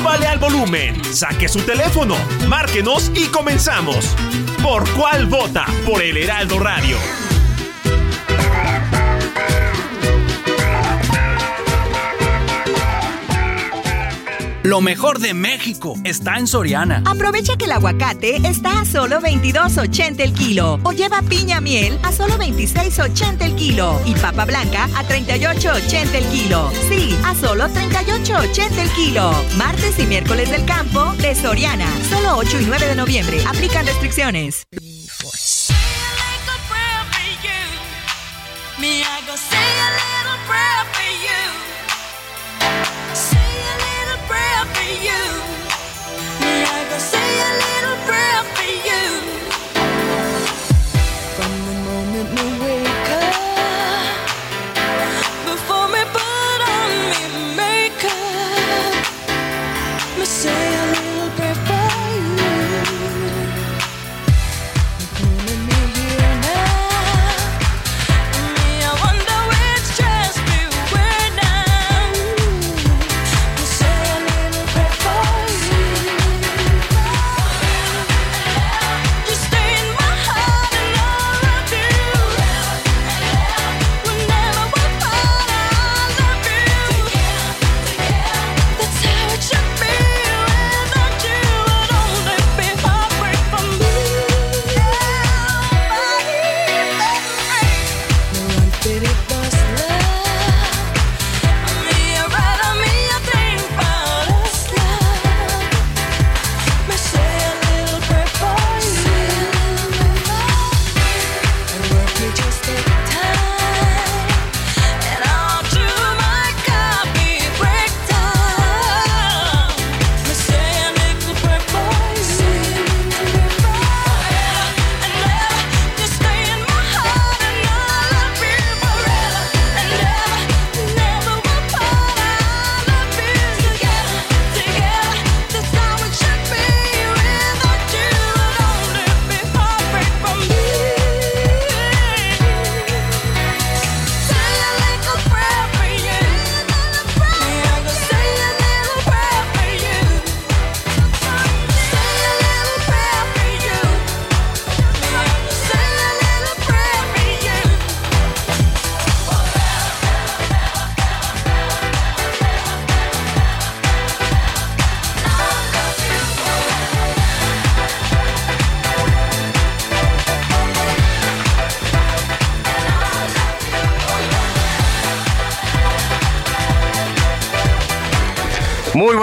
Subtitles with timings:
[0.00, 2.16] Súbale al volumen, saque su teléfono,
[2.48, 4.16] márquenos y comenzamos.
[4.62, 5.66] ¿Por cuál vota?
[5.84, 6.96] Por el Heraldo Radio.
[14.70, 17.02] Lo mejor de México está en Soriana.
[17.04, 22.12] Aprovecha que el aguacate está a solo 22.80 el kilo o lleva piña miel a
[22.12, 26.70] solo 26.80 el kilo y papa blanca a 38.80 el kilo.
[26.88, 29.32] Sí, a solo 38.80 el kilo.
[29.56, 31.88] Martes y miércoles del campo de Soriana.
[32.08, 33.42] Solo 8 y 9 de noviembre.
[33.48, 34.62] Aplican restricciones.
[38.78, 41.69] Me, I go say a little prayer for you.
[48.20, 48.59] Little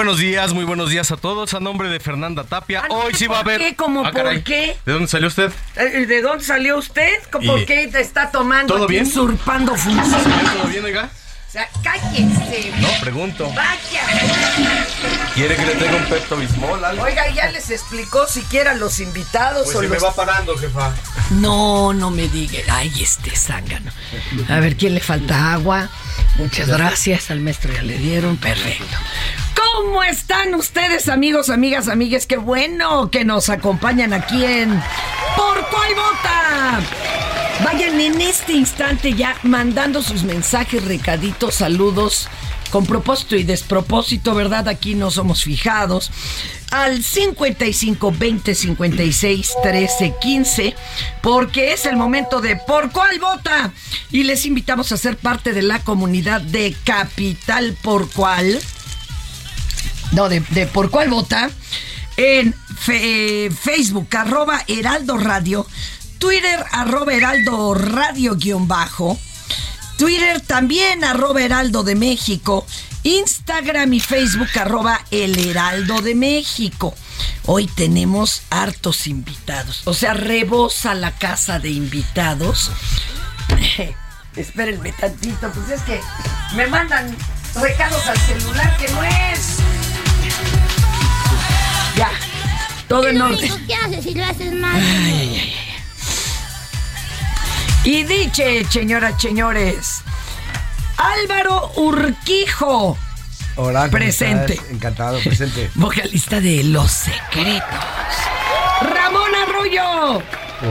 [0.08, 1.54] buenos días, muy buenos días a todos.
[1.54, 3.60] A nombre de Fernanda Tapia, Ah, hoy sí va a ¿por haber.
[3.68, 3.76] qué?
[3.76, 4.78] ¿Cómo Ah, por qué?
[4.86, 5.52] ¿De dónde salió usted?
[5.76, 7.12] Eh, ¿De dónde salió usted?
[7.30, 9.06] ¿Por Y- qué te está tomando ¿Todo bien?
[9.06, 10.54] usurpando funciones?
[10.54, 11.10] ¿Todo bien, oiga?
[11.50, 12.72] O sea, cállese.
[12.80, 13.52] No, pregunto.
[13.54, 14.02] Vaya.
[15.36, 16.86] ¿Quiere que le tenga un Pepto Bismol?
[16.86, 17.04] algo?
[17.04, 20.94] Oiga, ya les explicó siquiera los invitados Pues o se me va parando, jefa.
[21.32, 22.60] No, no me diga.
[22.72, 23.92] Ay, este zángano.
[24.48, 25.90] A ver, ¿quién le falta agua?
[26.38, 27.30] Muchas gracias.
[27.30, 28.38] Al maestro ya le dieron.
[28.38, 28.86] Perfecto.
[29.58, 32.28] ¿Cómo están ustedes, amigos, amigas, amigues?
[32.28, 34.70] Qué bueno que nos acompañan aquí en
[35.36, 36.80] Por cuál vota.
[37.64, 42.30] Vayan en este instante ya mandando sus mensajes, recaditos, saludos,
[42.70, 44.68] con propósito y despropósito, ¿verdad?
[44.68, 46.12] Aquí no somos fijados.
[46.70, 50.76] Al 55 20 56 13 15,
[51.22, 53.72] porque es el momento de ¿Por cuál vota?
[54.12, 58.60] Y les invitamos a ser parte de la comunidad de Capital Por Cuál.
[60.12, 61.50] No, de, de Por cuál vota.
[62.18, 65.68] En fe- Facebook, arroba Heraldo Radio.
[66.18, 69.20] Twitter, arroba Heraldo Radio guion bajo.
[69.98, 72.66] Twitter también, arroba Heraldo de México.
[73.04, 76.96] Instagram y Facebook, arroba El Heraldo de México.
[77.46, 79.82] Hoy tenemos hartos invitados.
[79.86, 82.72] O sea, rebosa la casa de invitados.
[84.36, 86.00] Espérenme tantito, pues es que
[86.56, 87.16] me mandan
[87.56, 89.58] recados al celular que no es.
[92.88, 93.68] Todo en orden.
[93.68, 94.82] ¿Qué haces si lo haces mal?
[97.84, 100.02] Y diche, señoras, señores,
[100.98, 102.98] Álvaro Urquijo,
[103.56, 104.54] Hola, ¿cómo Presente.
[104.54, 104.70] estás?
[104.72, 105.72] Encantado, presente.
[105.76, 107.64] vocalista de Los Secretos.
[108.94, 110.22] Ramón Arroyo,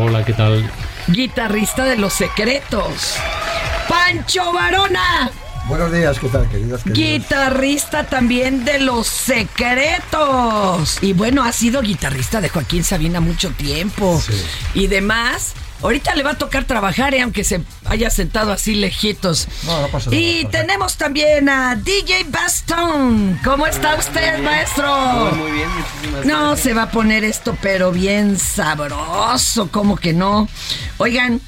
[0.01, 0.71] Hola, ¿qué tal?
[1.09, 3.15] guitarrista de Los Secretos.
[3.89, 5.31] Pancho Varona,
[5.69, 6.85] Buenos días, ¿qué tal, queridas?
[6.85, 6.99] queridos?
[6.99, 10.99] guitarrista también de Los Secretos.
[11.03, 14.23] Y bueno, ha sido guitarrista de Joaquín Sabina mucho tiempo.
[14.25, 14.33] Sí.
[14.75, 15.55] Y demás.
[15.83, 19.47] Ahorita le va a tocar trabajar, eh, aunque se haya sentado así lejitos.
[19.65, 23.39] No, no pasa nada, Y tenemos también a DJ Bastón.
[23.45, 25.35] ¿Cómo está usted, maestro?
[25.35, 30.49] Muy bien, muchísimas No, se va a poner esto, pero bien sabroso, como que no.
[30.97, 31.43] Oigan,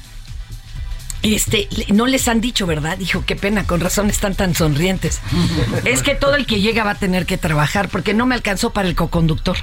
[1.21, 2.97] este, no les han dicho, ¿verdad?
[2.97, 5.19] Dijo, qué pena, con razón están tan sonrientes.
[5.85, 8.71] es que todo el que llega va a tener que trabajar, porque no me alcanzó
[8.71, 9.57] para el coconductor.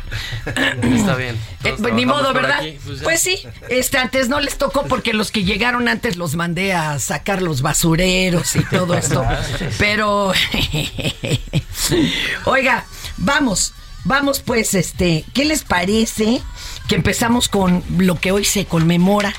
[0.82, 1.36] Está bien.
[1.64, 2.60] Eh, pues, ni modo, ¿verdad?
[2.60, 3.00] aquí, pues.
[3.02, 6.98] Pues sí, este antes no les tocó porque los que llegaron antes los mandé a
[6.98, 9.24] sacar los basureros y todo esto.
[9.78, 10.32] Pero
[12.44, 12.84] oiga,
[13.16, 13.72] vamos,
[14.04, 16.42] vamos pues este, ¿qué les parece
[16.88, 19.34] que empezamos con lo que hoy se conmemora?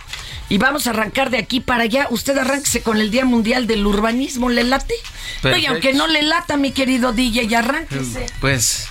[0.49, 2.07] Y vamos a arrancar de aquí para allá.
[2.09, 4.93] Usted arránquese con el Día Mundial del Urbanismo, ¿le late?
[5.41, 5.71] Perfecto.
[5.71, 8.27] aunque no le lata, mi querido DJ, arránquese.
[8.39, 8.87] Pues,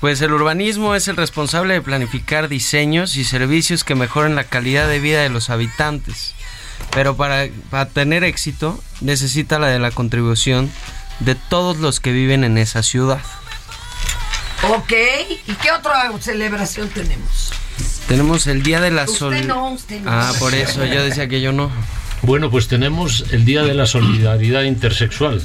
[0.00, 4.88] pues el urbanismo es el responsable de planificar diseños y servicios que mejoren la calidad
[4.88, 6.34] de vida de los habitantes.
[6.90, 10.70] Pero para, para tener éxito necesita la de la contribución
[11.20, 13.20] de todos los que viven en esa ciudad.
[14.70, 14.92] Ok,
[15.46, 17.52] ¿y qué otra celebración tenemos?
[18.08, 19.46] Tenemos el Día de la Usted Sol.
[19.46, 20.10] no, usted no.
[20.10, 21.70] Ah, por eso yo decía que yo no.
[22.22, 25.42] Bueno, pues tenemos el Día de la Solidaridad Intersexual.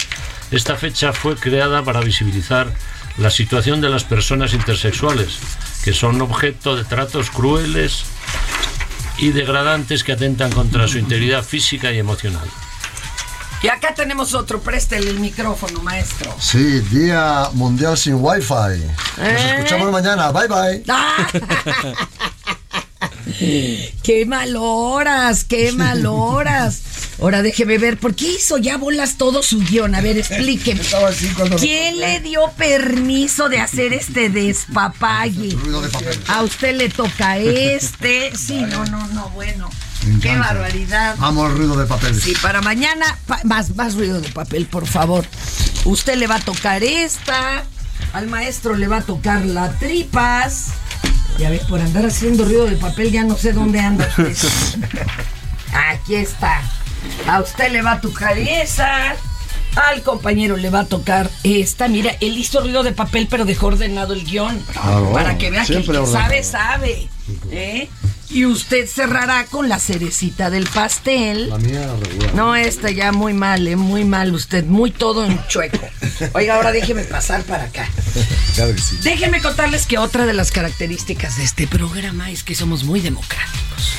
[0.51, 2.71] Esta fecha fue creada para visibilizar
[3.17, 5.39] la situación de las personas intersexuales,
[5.83, 8.03] que son objeto de tratos crueles
[9.17, 12.47] y degradantes que atentan contra su integridad física y emocional.
[13.61, 16.33] Y acá tenemos otro, préstele el micrófono, maestro.
[16.39, 18.53] Sí, Día Mundial sin Wi-Fi.
[18.53, 19.55] Nos ¿Eh?
[19.57, 20.31] escuchamos mañana.
[20.31, 20.83] Bye, bye.
[20.87, 21.27] ¡Ah!
[24.03, 25.43] ¡Qué mal horas!
[25.43, 26.81] ¡Qué mal horas!
[27.21, 29.93] Ahora déjeme ver, ¿por qué hizo ya bolas todo su guion?
[29.93, 30.81] A ver, explíqueme.
[31.59, 35.51] ¿Quién le dio permiso de hacer este despapalle?
[35.51, 36.17] Ruido de papel.
[36.27, 38.35] A usted le toca este.
[38.37, 39.69] Sí, no, no, no, bueno.
[40.21, 41.15] Qué barbaridad.
[41.19, 42.19] Amo el ruido de papel.
[42.21, 45.25] Sí, para mañana, pa- más, más ruido de papel, por favor.
[45.85, 47.63] Usted le va a tocar esta,
[48.13, 50.67] al maestro le va a tocar la tripas.
[51.37, 54.09] Ya ves, por andar haciendo ruido de papel ya no sé dónde anda.
[55.91, 56.61] Aquí está.
[57.27, 59.15] A usted le va a tocar esa.
[59.75, 61.87] Al compañero le va a tocar esta.
[61.87, 64.59] Mira, él hizo ruido de papel, pero dejó ordenado el guion.
[65.13, 67.07] Para que vea que el que sabe, sabe.
[67.51, 67.87] ¿eh?
[68.29, 71.49] Y usted cerrará con la cerecita del pastel.
[71.49, 72.35] La mía regular.
[72.35, 73.75] No, esta ya muy mal, ¿eh?
[73.75, 75.79] muy mal usted, muy todo en chueco.
[76.33, 77.87] Oiga, ahora déjeme pasar para acá.
[78.53, 78.97] Claro que sí.
[79.01, 83.93] Déjenme contarles que otra de las características de este programa es que somos muy democráticos.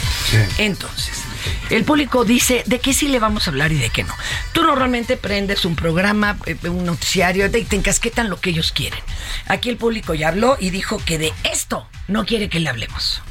[0.58, 1.22] Entonces,
[1.70, 4.14] el público dice de qué sí le vamos a hablar y de qué no.
[4.52, 9.00] Tú normalmente prendes un programa, eh, un noticiario, y te encasquetan lo que ellos quieren.
[9.46, 13.22] Aquí el público ya habló y dijo que de esto no quiere que le hablemos.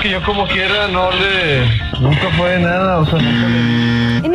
[0.00, 1.66] Que yo como quiera no le...
[2.00, 4.28] Nunca fue nada, o sea, nunca le...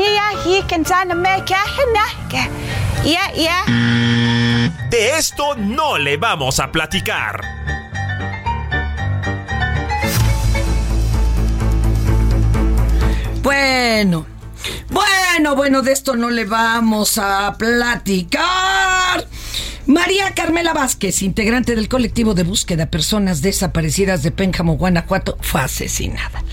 [4.90, 7.42] De esto no le vamos a platicar.
[13.42, 14.26] Bueno,
[14.90, 19.26] bueno, bueno, de esto no le vamos a platicar.
[19.88, 25.62] María Carmela Vázquez, integrante del colectivo de búsqueda de personas desaparecidas de Pénjamo, Guanajuato, fue
[25.62, 26.44] asesinada.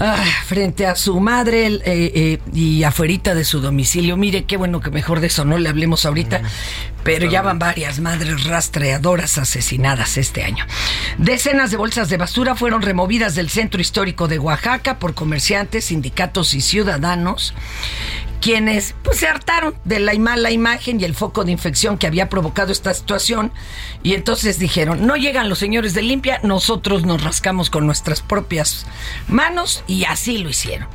[0.00, 4.16] Ah, frente a su madre eh, eh, y afuerita de su domicilio.
[4.16, 6.42] Mire, qué bueno que mejor de eso no le hablemos ahorita,
[7.04, 10.66] pero ya van varias madres rastreadoras asesinadas este año.
[11.18, 16.54] Decenas de bolsas de basura fueron removidas del centro histórico de Oaxaca por comerciantes, sindicatos
[16.54, 17.54] y ciudadanos
[18.42, 22.28] quienes pues, se hartaron de la mala imagen y el foco de infección que había
[22.28, 23.52] provocado esta situación
[24.02, 28.84] y entonces dijeron, no llegan los señores de limpia, nosotros nos rascamos con nuestras propias
[29.28, 30.88] manos y así lo hicieron.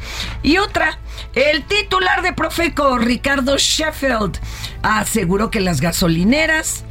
[0.43, 0.99] Y otra,
[1.33, 4.37] el titular de Profeco, Ricardo Sheffield,
[4.83, 6.83] aseguró que las gasolineras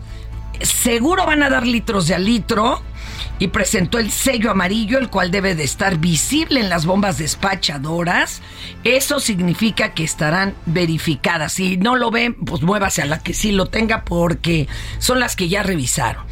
[0.62, 2.80] seguro van a dar litros de a litro
[3.38, 8.40] y presentó el sello amarillo, el cual debe de estar visible en las bombas despachadoras.
[8.84, 11.52] Eso significa que estarán verificadas.
[11.52, 15.36] Si no lo ven, pues muévase a la que sí lo tenga porque son las
[15.36, 16.24] que ya revisaron.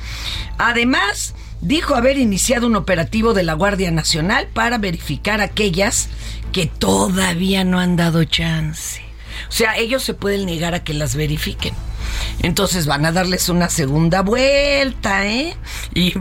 [0.57, 6.09] Además, dijo haber iniciado un operativo de la Guardia Nacional para verificar aquellas
[6.53, 9.03] que todavía no han dado chance.
[9.49, 11.75] O sea, ellos se pueden negar a que las verifiquen.
[12.41, 15.57] Entonces van a darles una segunda vuelta, ¿eh?
[15.95, 16.15] Y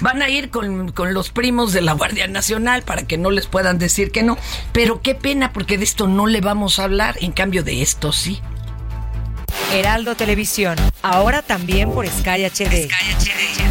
[0.00, 3.46] van a ir con, con, los primos de la Guardia Nacional para que no les
[3.46, 4.38] puedan decir que no.
[4.72, 8.12] Pero qué pena, porque de esto no le vamos a hablar, en cambio de esto
[8.12, 8.40] sí.
[9.72, 12.88] Heraldo Televisión, ahora también por Sky HD.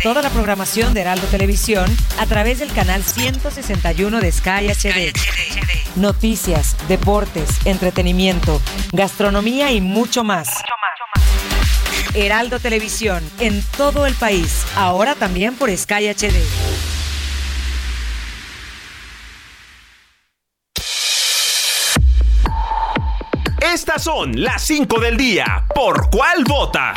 [0.03, 1.85] Toda la programación de Heraldo Televisión
[2.19, 5.13] a través del canal 161 de Sky HD.
[5.95, 10.49] Noticias, deportes, entretenimiento, gastronomía y mucho más.
[12.15, 16.41] Heraldo Televisión, en todo el país, ahora también por Sky HD.
[23.73, 25.65] Estas son las 5 del día.
[25.73, 26.93] ¿Por cuál vota?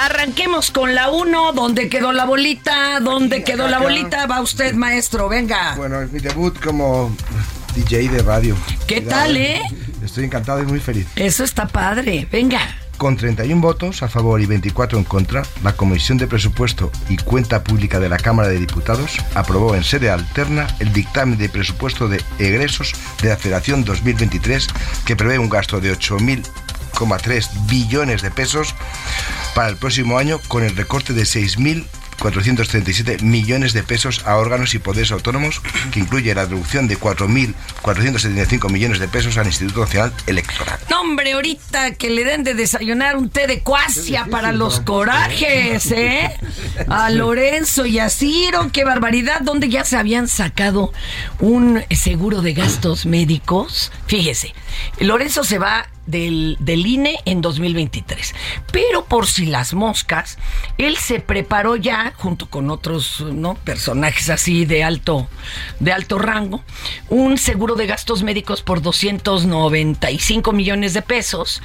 [0.00, 3.00] Arranquemos con la 1, ¿dónde quedó la bolita?
[3.00, 4.26] ¿Dónde quedó la bolita?
[4.26, 5.74] Va usted, maestro, venga.
[5.76, 7.14] Bueno, es mi debut como
[7.74, 8.56] DJ de radio.
[8.86, 9.62] ¿Qué tal, eh?
[10.06, 11.06] Estoy encantado y muy feliz.
[11.16, 12.60] Eso está padre, venga.
[12.96, 17.62] Con 31 votos a favor y 24 en contra, la Comisión de Presupuesto y Cuenta
[17.62, 22.22] Pública de la Cámara de Diputados aprobó en sede alterna el dictamen de presupuesto de
[22.38, 24.68] egresos de la Federación 2023
[25.04, 28.74] que prevé un gasto de 8.000,3 billones de pesos
[29.54, 31.84] para el próximo año con el recorte de 6.000
[32.20, 35.60] 437 millones de pesos a órganos y poderes autónomos,
[35.92, 40.78] que incluye la reducción de 4.475 millones de pesos al Instituto Nacional Electoral.
[40.90, 45.90] No, hombre, ahorita que le den de desayunar un té de cuasia para los corajes,
[45.92, 46.30] ¿eh?
[46.88, 50.92] A Lorenzo y a Ciro, qué barbaridad, donde ya se habían sacado
[51.40, 53.92] un seguro de gastos médicos.
[54.06, 54.54] Fíjese,
[55.00, 58.34] Lorenzo se va del, del, INE en 2023.
[58.72, 60.38] Pero por si las moscas,
[60.78, 63.54] él se preparó ya, junto con otros ¿no?
[63.54, 65.28] personajes así de alto,
[65.80, 66.62] de alto rango,
[67.08, 71.62] un seguro de gastos médicos por 295 millones de pesos,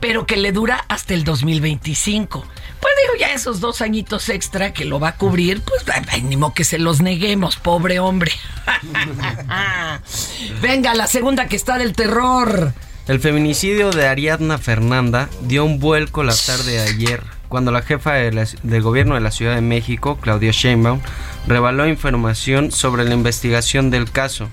[0.00, 2.44] pero que le dura hasta el 2025.
[2.80, 6.64] Pues digo, ya esos dos añitos extra que lo va a cubrir, pues ánimo que
[6.64, 8.32] se los neguemos, pobre hombre.
[10.60, 12.74] Venga, la segunda que está del terror.
[13.06, 18.14] El feminicidio de Ariadna Fernanda dio un vuelco la tarde de ayer, cuando la jefa
[18.14, 21.02] de del gobierno de la Ciudad de México, Claudia Sheinbaum,
[21.46, 24.48] reveló información sobre la investigación del caso,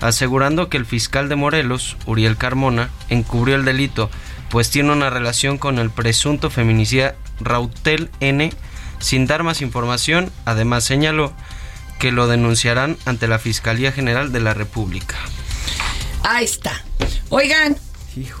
[0.00, 4.10] asegurando que el fiscal de Morelos, Uriel Carmona, encubrió el delito,
[4.48, 8.52] pues tiene una relación con el presunto feminicida Rautel N.
[9.00, 11.32] Sin dar más información, además señaló
[11.98, 15.16] que lo denunciarán ante la Fiscalía General de la República.
[16.22, 16.84] Ahí está.
[17.30, 17.76] Oigan,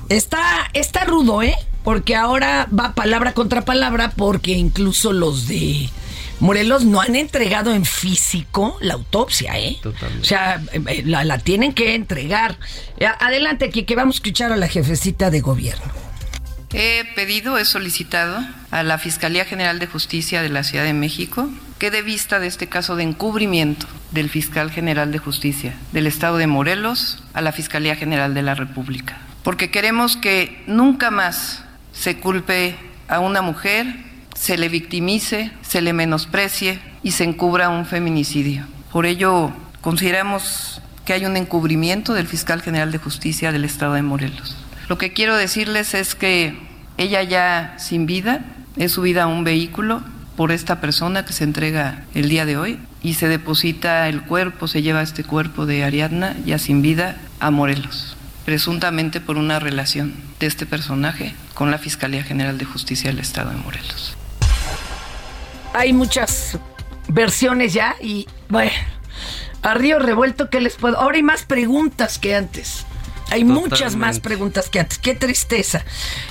[0.08, 1.54] Está, está rudo, ¿eh?
[1.84, 5.88] Porque ahora va palabra contra palabra porque incluso los de
[6.40, 9.78] Morelos no han entregado en físico la autopsia, ¿eh?
[9.82, 10.22] Totalmente.
[10.22, 10.62] O sea,
[11.04, 12.56] la, la tienen que entregar.
[13.20, 15.92] Adelante, que vamos a escuchar a la jefecita de gobierno.
[16.72, 21.48] He pedido, he solicitado a la Fiscalía General de Justicia de la Ciudad de México
[21.78, 26.36] que dé vista de este caso de encubrimiento del fiscal general de justicia del Estado
[26.36, 29.18] de Morelos a la Fiscalía General de la República
[29.48, 31.64] porque queremos que nunca más
[31.94, 32.76] se culpe
[33.08, 33.86] a una mujer,
[34.36, 38.66] se le victimice, se le menosprecie y se encubra un feminicidio.
[38.92, 39.50] Por ello,
[39.80, 44.54] consideramos que hay un encubrimiento del fiscal general de justicia del Estado de Morelos.
[44.86, 46.54] Lo que quiero decirles es que
[46.98, 48.44] ella ya sin vida
[48.76, 50.02] es subida a un vehículo
[50.36, 54.68] por esta persona que se entrega el día de hoy y se deposita el cuerpo,
[54.68, 58.17] se lleva este cuerpo de Ariadna ya sin vida a Morelos
[58.48, 63.50] presuntamente por una relación de este personaje con la Fiscalía General de Justicia del Estado
[63.50, 64.16] de Morelos.
[65.74, 66.56] Hay muchas
[67.08, 68.70] versiones ya y bueno,
[69.60, 70.96] a Río Revuelto, ¿qué les puedo?
[70.96, 72.86] Ahora hay más preguntas que antes.
[73.30, 74.96] Hay muchas más preguntas que antes.
[74.96, 75.84] Qué tristeza.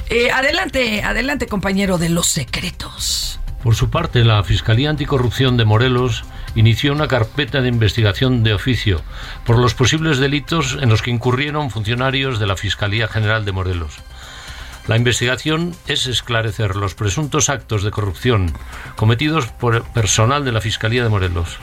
[0.09, 3.39] Eh, adelante, adelante, compañero de los secretos.
[3.61, 6.23] Por su parte, la Fiscalía Anticorrupción de Morelos
[6.57, 9.01] inició una carpeta de investigación de oficio
[9.45, 13.93] por los posibles delitos en los que incurrieron funcionarios de la Fiscalía General de Morelos.
[14.87, 18.53] La investigación es esclarecer los presuntos actos de corrupción
[18.95, 21.57] cometidos por personal de la Fiscalía de Morelos.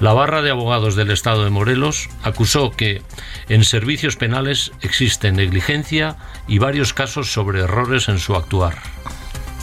[0.00, 3.00] La barra de abogados del Estado de Morelos acusó que
[3.48, 6.16] en servicios penales existe negligencia
[6.48, 8.82] y varios casos sobre errores en su actuar.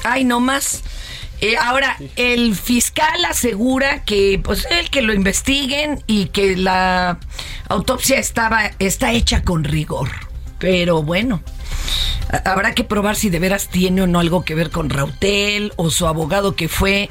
[0.04, 0.84] Ay, no más.
[1.42, 7.20] Eh, ahora, el fiscal asegura que, pues, el que lo investiguen y que la
[7.68, 10.10] autopsia estaba, está hecha con rigor.
[10.60, 11.42] Pero bueno,
[12.46, 15.90] habrá que probar si de veras tiene o no algo que ver con Rautel o
[15.90, 17.10] su abogado que fue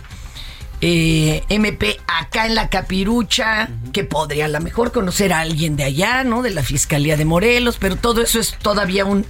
[0.81, 5.83] eh, MP acá en la capirucha, que podría a lo mejor conocer a alguien de
[5.83, 6.43] allá, ¿no?
[6.43, 9.27] De la Fiscalía de Morelos, pero todo eso es todavía un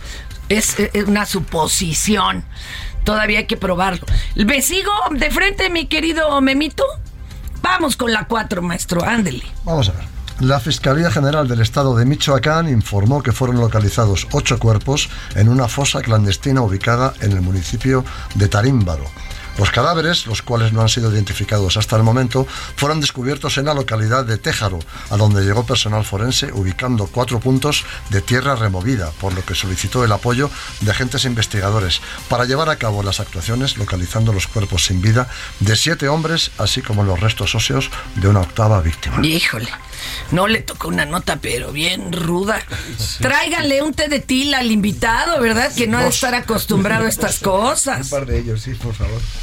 [0.51, 2.45] es, es una suposición.
[3.05, 4.07] Todavía hay que probarlo.
[4.37, 6.85] ¿Me sigo de frente, mi querido Memito?
[7.63, 9.45] Vamos con la 4, maestro, ándele.
[9.65, 10.05] Vamos a ver.
[10.41, 15.69] La Fiscalía General del Estado de Michoacán informó que fueron localizados ocho cuerpos en una
[15.69, 19.05] fosa clandestina ubicada en el municipio de Tarímbaro.
[19.59, 23.75] Los cadáveres, los cuales no han sido identificados hasta el momento, fueron descubiertos en la
[23.75, 24.79] localidad de Téjaro,
[25.11, 30.05] a donde llegó personal forense ubicando cuatro puntos de tierra removida, por lo que solicitó
[30.05, 35.01] el apoyo de agentes investigadores para llevar a cabo las actuaciones localizando los cuerpos sin
[35.01, 35.29] vida
[35.61, 39.25] de siete hombres, así como los restos óseos de una octava víctima.
[39.25, 39.69] Híjole,
[40.31, 42.63] no le tocó una nota, pero bien ruda.
[43.21, 45.73] Tráiganle un té de tila al invitado, ¿verdad?
[45.75, 48.01] Que no ha de estar acostumbrado a estas cosas.
[48.11, 49.21] Un par de ellos, sí, por favor.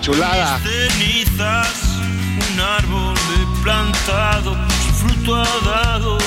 [0.00, 0.58] chulada!
[0.60, 1.98] Cenizas,
[2.52, 3.14] un árbol
[3.62, 6.18] plantado, su fruto ha dado.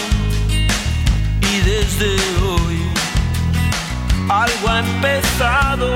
[1.41, 2.81] Y desde hoy
[4.29, 5.95] algo ha empezado.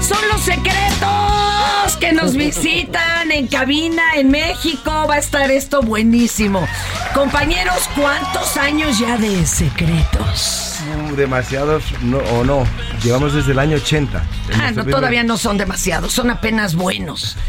[0.00, 4.90] Son los secretos que nos visitan en cabina en México.
[5.08, 6.66] Va a estar esto buenísimo.
[7.14, 10.65] Compañeros, ¿cuántos años ya de secretos?
[10.86, 12.64] Uh, demasiados no, o no.
[13.02, 14.22] Llevamos desde el año 80.
[14.60, 17.36] Ah, no, todavía no son demasiados, son apenas buenos.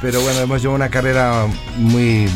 [0.00, 2.28] Pero bueno, hemos llevado una carrera muy,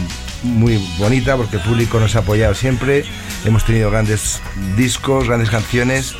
[0.43, 3.05] muy bonita porque el público nos ha apoyado siempre.
[3.45, 4.41] Hemos tenido grandes
[4.77, 6.15] discos, grandes canciones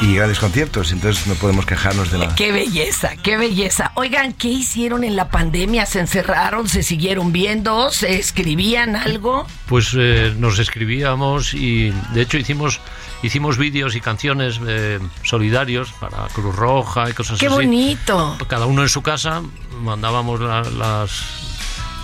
[0.00, 0.92] y grandes conciertos.
[0.92, 2.34] Entonces no podemos quejarnos de nada.
[2.34, 3.92] Qué belleza, qué belleza.
[3.94, 5.86] Oigan, ¿qué hicieron en la pandemia?
[5.86, 6.68] ¿Se encerraron?
[6.68, 7.90] ¿Se siguieron viendo?
[7.90, 9.46] ¿Se escribían algo?
[9.66, 12.80] Pues eh, nos escribíamos y de hecho hicimos
[13.22, 17.54] hicimos vídeos y canciones eh, solidarios para Cruz Roja y cosas ¡Qué así.
[17.54, 18.36] bonito!
[18.48, 19.42] Cada uno en su casa
[19.80, 21.53] mandábamos la- las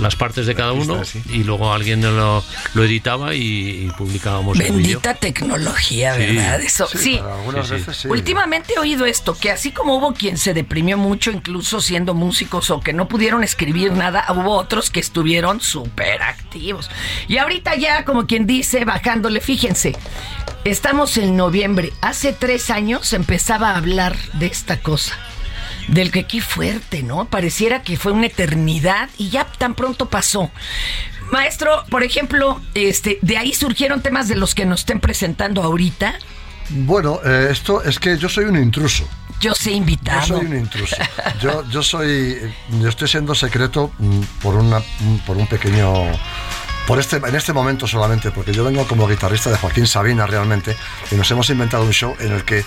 [0.01, 2.43] las partes de cada uno y luego alguien lo,
[2.75, 5.01] lo editaba y, y publicábamos el vídeo.
[5.01, 6.21] Bendita tecnología, Sí.
[6.37, 6.61] ¿verdad?
[6.61, 7.17] Eso, Sí, sí.
[7.19, 7.79] para algunas Sí, sí.
[7.81, 8.09] veces sí.
[8.09, 12.71] Últimamente he oído esto, que así como hubo quien se deprimió mucho, incluso siendo músicos
[12.71, 16.91] o que no pudieron escribir nada, hubo otros que estuvieron súper activos.
[17.29, 19.97] Y ahorita ya, como quien dice, bajándole, fíjense,
[20.65, 21.93] estamos en noviembre.
[22.01, 25.15] Hace tres años empezaba a hablar de esta cosa.
[25.91, 27.27] Del que qué fuerte, ¿no?
[27.27, 30.51] Pareciera que fue una eternidad y ya tan pronto pasó.
[31.31, 36.15] Maestro, por ejemplo, este, de ahí surgieron temas de los que nos estén presentando ahorita.
[36.71, 39.09] Bueno, eh, esto es que yo soy un intruso.
[39.41, 40.21] Yo sé invitado.
[40.21, 40.97] Yo soy un intruso.
[41.41, 42.39] Yo, yo soy.
[42.81, 45.93] Yo estoy siendo secreto mm, por una mm, por un pequeño.
[46.87, 50.77] Por este, en este momento solamente, porque yo vengo como guitarrista de Joaquín Sabina realmente,
[51.11, 52.65] y nos hemos inventado un show en el que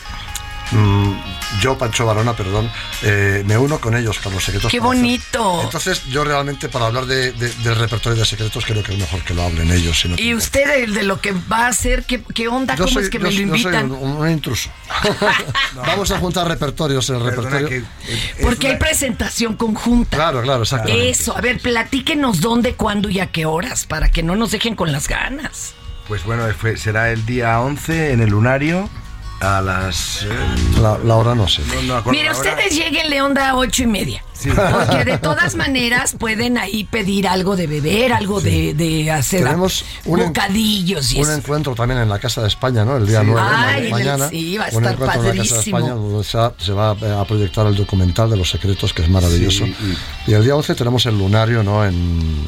[1.62, 2.70] yo, Pancho Barona, perdón,
[3.04, 4.72] eh, me uno con ellos, con los secretos.
[4.72, 5.62] ¡Qué para hacer- bonito!
[5.64, 9.22] Entonces, yo realmente, para hablar de- de- del repertorio de secretos, creo que es mejor
[9.24, 10.00] que lo hablen ellos.
[10.00, 12.76] si no te Y usted de, de lo que va a hacer, ¿qué, qué onda?
[12.76, 13.92] yo ¿Cómo soy, es que yo- me lo yo soy invitan?
[13.92, 14.70] un, un intruso.
[15.76, 17.68] Vamos a juntar repertorios en el repertorio.
[17.70, 17.84] eh,
[18.42, 20.18] Porque hay presentación conjunta.
[20.18, 21.10] Claro, claro, exactamente.
[21.10, 24.76] Eso, a ver, platíquenos dónde, cuándo y a qué horas, para que no nos dejen
[24.76, 25.74] con las ganas.
[26.08, 28.90] Pues bueno, fue- será el día 11 en el Lunario
[29.44, 30.24] a las...
[30.24, 30.28] eh,
[30.82, 31.62] La, la hora no sé.
[31.86, 34.24] no, Mire, ustedes lleguen onda a ocho y media.
[34.44, 39.86] Porque de todas maneras pueden ahí pedir algo de beber, algo de, de hacer Tenemos
[40.06, 41.34] un en- bocadillos y Un eso.
[41.34, 42.98] encuentro también en la Casa de España, ¿no?
[42.98, 43.28] El día Sí.
[43.30, 44.30] 9 Ay, en el- mañana.
[44.30, 45.78] sí, va a un estar encuentro en la Casa de padrísimo.
[45.78, 49.04] España donde se, va- se va eh, a proyectar el documental de los secretos, que
[49.04, 49.66] es maravilloso.
[50.28, 50.34] y...
[50.34, 51.86] el día 11 tenemos el lunario, ¿no?
[51.86, 52.46] En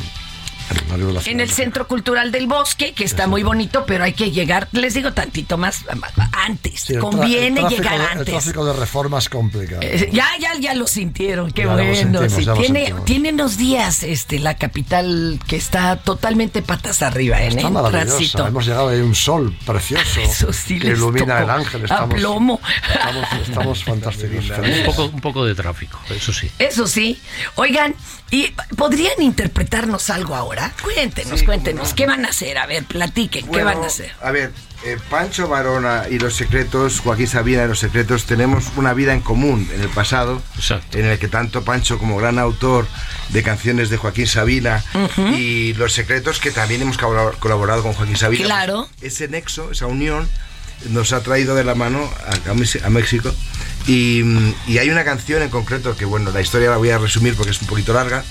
[0.69, 4.31] de la En el Centro Cultural del Bosque, que está muy bonito, pero hay que
[4.31, 5.83] llegar, les digo tantito más
[6.31, 6.81] antes.
[6.81, 8.25] Sí, Conviene tráfico llegar de- El antes.
[8.33, 9.81] tráfico de reformas complicado.
[9.83, 11.95] Eh, Ya, ya, ya lo sintieron, qué Ya lo bueno.
[11.95, 12.45] sentimos, sí.
[12.45, 17.57] ya lo tiene, tiene unos días este, la capital que está totalmente patas arriba en
[17.57, 18.05] Está el maravillosa.
[18.07, 18.47] tránsito.
[18.47, 21.81] Hemos llegado ahí un sol precioso Eso sí que ilumina el ángel.
[21.81, 22.59] a Estamos, plomo.
[22.93, 24.45] Estamos, estamos fantásticos.
[24.49, 26.49] Un poco, un poco de tráfico, eso sí.
[26.59, 27.19] Eso sí.
[27.55, 27.95] Oigan,
[28.31, 30.54] ¿y podrían interpretarnos algo ahora?
[30.83, 31.93] Cuéntenos, cuéntenos.
[31.93, 32.57] ¿Qué van a hacer?
[32.57, 34.11] A ver, platiquen, ¿qué van a hacer?
[34.21, 34.51] A ver,
[34.85, 39.21] eh, Pancho Varona y los secretos, Joaquín Sabina y los secretos, tenemos una vida en
[39.21, 40.41] común en el pasado,
[40.93, 42.87] en el que tanto Pancho como gran autor
[43.29, 44.83] de canciones de Joaquín Sabina
[45.35, 48.45] y los secretos que también hemos colabor- colaborado con Joaquín Sabina.
[48.45, 48.87] Claro.
[48.99, 50.29] pues, ese nexo, esa unión,
[50.89, 53.33] nos ha traído de la mano a, a Mex- a México.
[53.87, 56.97] Y, mm, y hay una canción en concreto que, bueno, la historia la voy a
[56.97, 58.23] resumir porque es un poquito larga.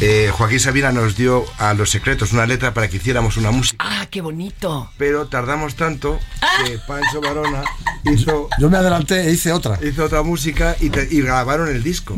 [0.00, 3.82] Eh, Joaquín Sabina nos dio a Los Secretos una letra para que hiciéramos una música.
[3.88, 4.90] Ah, qué bonito.
[4.98, 6.18] Pero tardamos tanto
[6.66, 7.62] que Pancho Varona
[8.04, 9.78] hizo, Yo me adelanté e hice otra.
[9.82, 12.14] hizo otra música y, te- y grabaron el disco.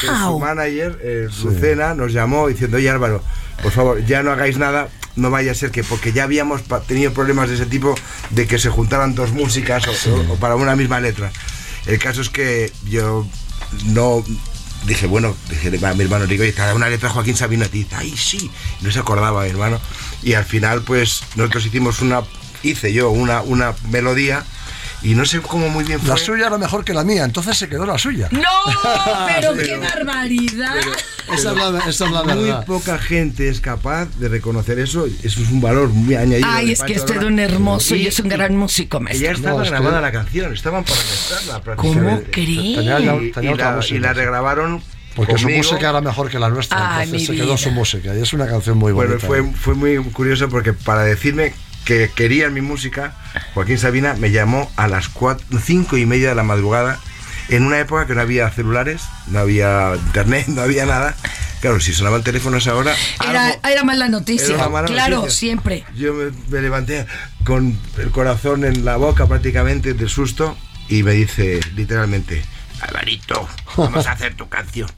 [0.00, 3.20] Pero Su manager, eh, Lucena, nos llamó diciendo, oye Álvaro,
[3.64, 7.12] por favor, ya no hagáis nada, no vaya a ser que, porque ya habíamos tenido
[7.12, 7.96] problemas de ese tipo,
[8.30, 11.32] de que se juntaran dos músicas o, o- o para una misma letra.
[11.86, 13.26] El caso es que yo
[13.86, 14.24] no
[14.84, 17.78] dije, bueno, dije a mi hermano, digo, oye, te da una letra Joaquín Sabina, y
[17.78, 19.80] dice, ay, sí, no se acordaba mi hermano.
[20.22, 22.22] Y al final, pues, nosotros hicimos una,
[22.62, 24.44] hice yo una, una melodía
[25.02, 26.08] y no sé cómo muy bien fue.
[26.10, 28.28] La suya era mejor que la mía, entonces se quedó la suya.
[28.30, 28.40] No,
[29.26, 30.74] pero qué Pero- barbaridad.
[31.34, 31.50] Esa
[31.88, 32.66] es la, la Muy verdad.
[32.66, 35.06] poca gente es capaz de reconocer eso.
[35.06, 36.48] Eso es un valor muy añadido.
[36.50, 39.26] Ay, es que usted es un hermoso y, es un gran músico, Y maestro.
[39.26, 42.30] ya estaba No, es que- grabada la canción, estaban para mezclarla ¿Cómo prácticamente.
[42.30, 42.74] cree?
[42.76, 44.82] Tenía ya- Y, y la, y la regrabaron.
[45.14, 45.62] Porque conmigo.
[45.62, 47.58] su música era mejor que la nuestra, Ay, entonces se quedó vida.
[47.58, 48.16] su música.
[48.16, 49.26] Y es una canción muy Bueno, bonita.
[49.26, 51.52] fue, fue muy curioso porque para decirme
[51.84, 53.14] que querían mi música,
[53.52, 56.98] Joaquín Sabina me llamó a las cuatro, cinco y media de la madrugada,
[57.48, 61.14] en una época que no había celulares, no había internet, no había nada.
[61.60, 62.92] Claro, si sonaban teléfonos ahora,
[63.24, 64.46] Era, algo- era mala noticia.
[64.46, 65.38] Era una mala claro, noticia.
[65.38, 65.84] siempre.
[65.94, 67.06] Yo me, me levanté
[67.44, 70.56] con el corazón en la boca prácticamente del susto
[70.88, 72.42] y me dice literalmente,
[72.80, 74.90] Alvarito, vamos a hacer tu canción.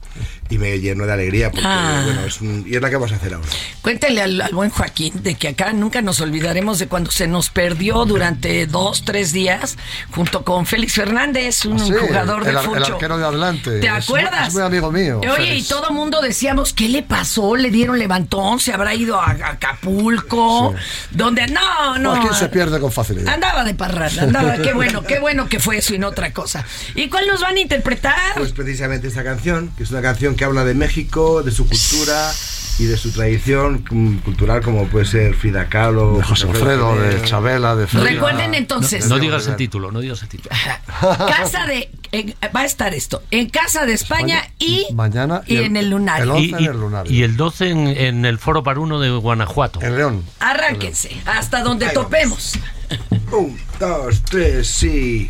[0.47, 2.01] Y me llenó de alegría porque, Ah.
[2.05, 3.47] bueno, es un- y es la que vamos a hacer ahora.
[3.81, 7.49] Cuéntale al, al buen Joaquín de que acá nunca nos olvidaremos de cuando se nos
[7.49, 9.75] perdió durante dos, tres días
[10.11, 12.93] junto con Félix Fernández, un Sí, jugador de el, ar- el fucho.
[12.93, 13.79] arquero de adelante.
[13.79, 14.49] ¿Te acuerdas?
[14.49, 15.19] Es muy amigo mío.
[15.19, 15.67] Oye, y Félix.
[15.67, 17.55] todo mundo decíamos, ¿qué le pasó?
[17.55, 18.59] ¿Le dieron levantón?
[18.59, 20.75] ¿Se habrá ido a a Acapulco?
[21.11, 22.11] Donde no, no.
[22.17, 23.33] Joaquín se pierde con facilidad.
[23.33, 26.63] Andaba de parranda, andaba, qué bueno, qué bueno que fue eso y no otra cosa.
[26.93, 28.35] ¿Y cuál nos van a interpretar?
[28.37, 32.31] Pues precisamente esta canción, que es una canción que habla de México, de su cultura
[32.77, 33.79] y de su tradición
[34.23, 37.21] cultural, como puede ser Frida Kahlo, De José Alfredo, de.
[37.23, 38.11] Chabela, de Félix.
[38.11, 40.53] Recuerden entonces, No digas el título, no digas el título.
[41.01, 45.77] casa de, en- va a estar esto, en Casa de España, y, Mañana y en
[45.77, 46.23] el lunario.
[46.25, 47.13] El 11 Y, en el lunario.
[47.13, 49.81] y el 12 en, en el Foro Paruno de Guanajuato.
[49.81, 50.23] En León.
[50.41, 52.53] Arránquense, hasta donde topemos.
[53.31, 55.27] Un, dos, tres, sí.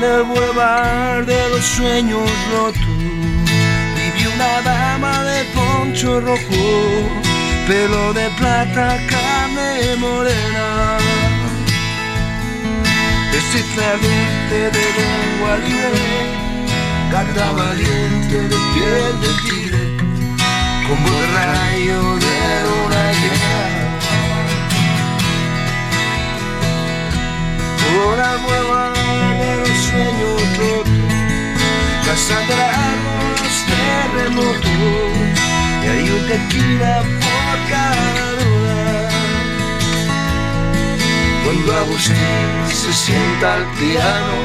[0.00, 2.80] En el boulevard de los sueños rotos
[3.96, 7.10] vivió una dama de poncho rojo,
[7.68, 10.96] pelo de plata, carne morena.
[13.36, 13.60] Ese
[13.92, 16.08] ardiente de lengua libre,
[17.12, 19.84] gata valiente de piel de tigre,
[20.88, 22.36] como el rayo de
[22.86, 23.80] una guerra.
[28.16, 28.92] La nueva
[36.30, 39.08] tequila por cada duda.
[41.44, 44.36] Cuando Agustín se sienta al piano,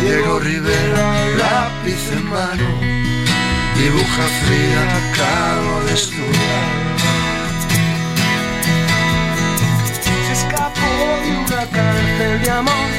[0.00, 1.06] Diego Rivera,
[1.42, 2.68] lápiz en mano,
[3.76, 4.82] dibuja fría,
[5.18, 6.60] caro desnuda.
[10.26, 12.90] Se escapó de una cárcel de amor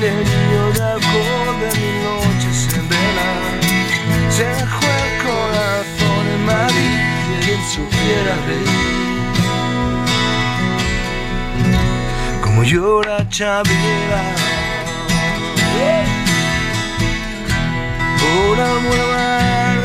[0.00, 3.30] delirio de alcohol de mil noches en vela.
[4.36, 7.11] Se dejó el corazón en Madrid,
[7.74, 8.92] supiera reír.
[12.42, 14.22] Como llora Chavira
[18.20, 19.12] por amor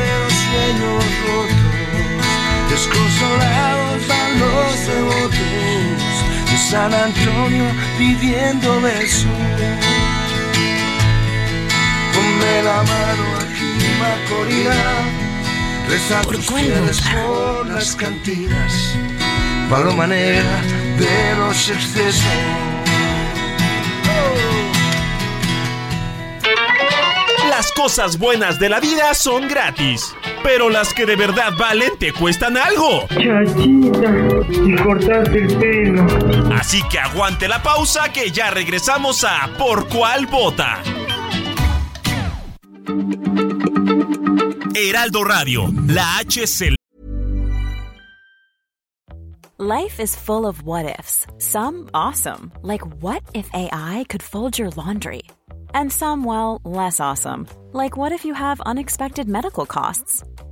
[0.00, 6.12] de los sueños rotos, desconsolados van los devotos
[6.50, 7.64] de San Antonio
[7.98, 9.26] pidiendo besos.
[12.14, 15.17] Ponme la mano aquí, Macorina,
[15.88, 18.94] tus fieles por las cantinas,
[19.70, 20.62] paloma negra
[20.98, 22.24] de los excesos.
[27.48, 32.12] Las cosas buenas de la vida son gratis, pero las que de verdad valen te
[32.12, 33.06] cuestan algo.
[33.08, 34.10] Chachita,
[34.50, 36.06] y cortaste el pelo.
[36.54, 40.82] Así que aguante la pausa que ya regresamos a Por cuál vota.
[43.68, 46.74] Heraldo Radio, la H se
[49.58, 51.26] Life is full of what ifs.
[51.38, 55.22] Some awesome, like what if AI could fold your laundry?
[55.74, 60.22] And some, well, less awesome, like what if you have unexpected medical costs?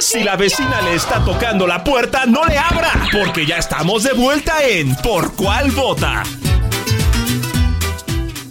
[0.00, 4.12] Si la vecina le está tocando la puerta, no le abra, porque ya estamos de
[4.12, 6.22] vuelta en Por cuál vota.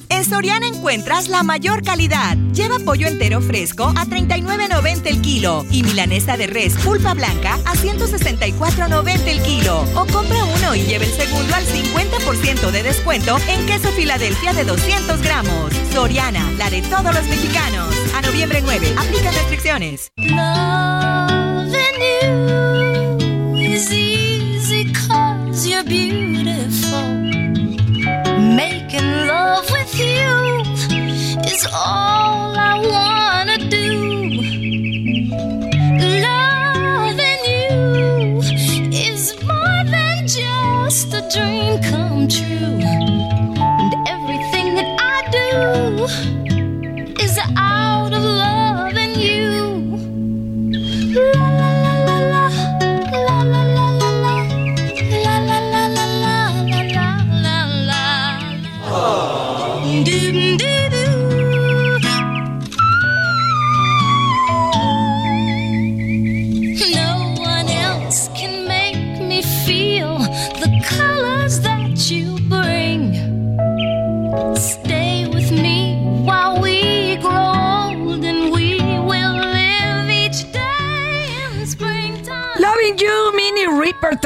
[0.09, 2.35] En Soriana encuentras la mayor calidad.
[2.51, 7.75] Lleva pollo entero fresco a 39.90 el kilo y milanesa de res pulpa blanca a
[7.75, 9.81] 164.90 el kilo.
[9.95, 14.63] O compra uno y lleve el segundo al 50% de descuento en queso Filadelfia de
[14.63, 15.73] 200 gramos.
[15.93, 17.93] Soriana, la de todos los mexicanos.
[18.15, 20.09] A noviembre 9, aplica restricciones.
[20.17, 21.24] You
[23.75, 27.07] is easy 'cause you're beautiful.
[28.61, 30.29] Making love with you
[31.51, 33.91] is all I wanna do.
[36.27, 37.75] Loving you
[39.09, 42.79] is more than just a dream come true.
[43.81, 45.51] And everything that I do
[47.25, 47.84] is out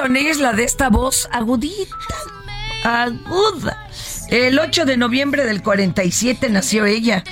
[0.05, 1.93] Es la de esta voz agudita,
[2.85, 3.85] aguda.
[4.29, 7.23] El 8 de noviembre del 47 nació ella.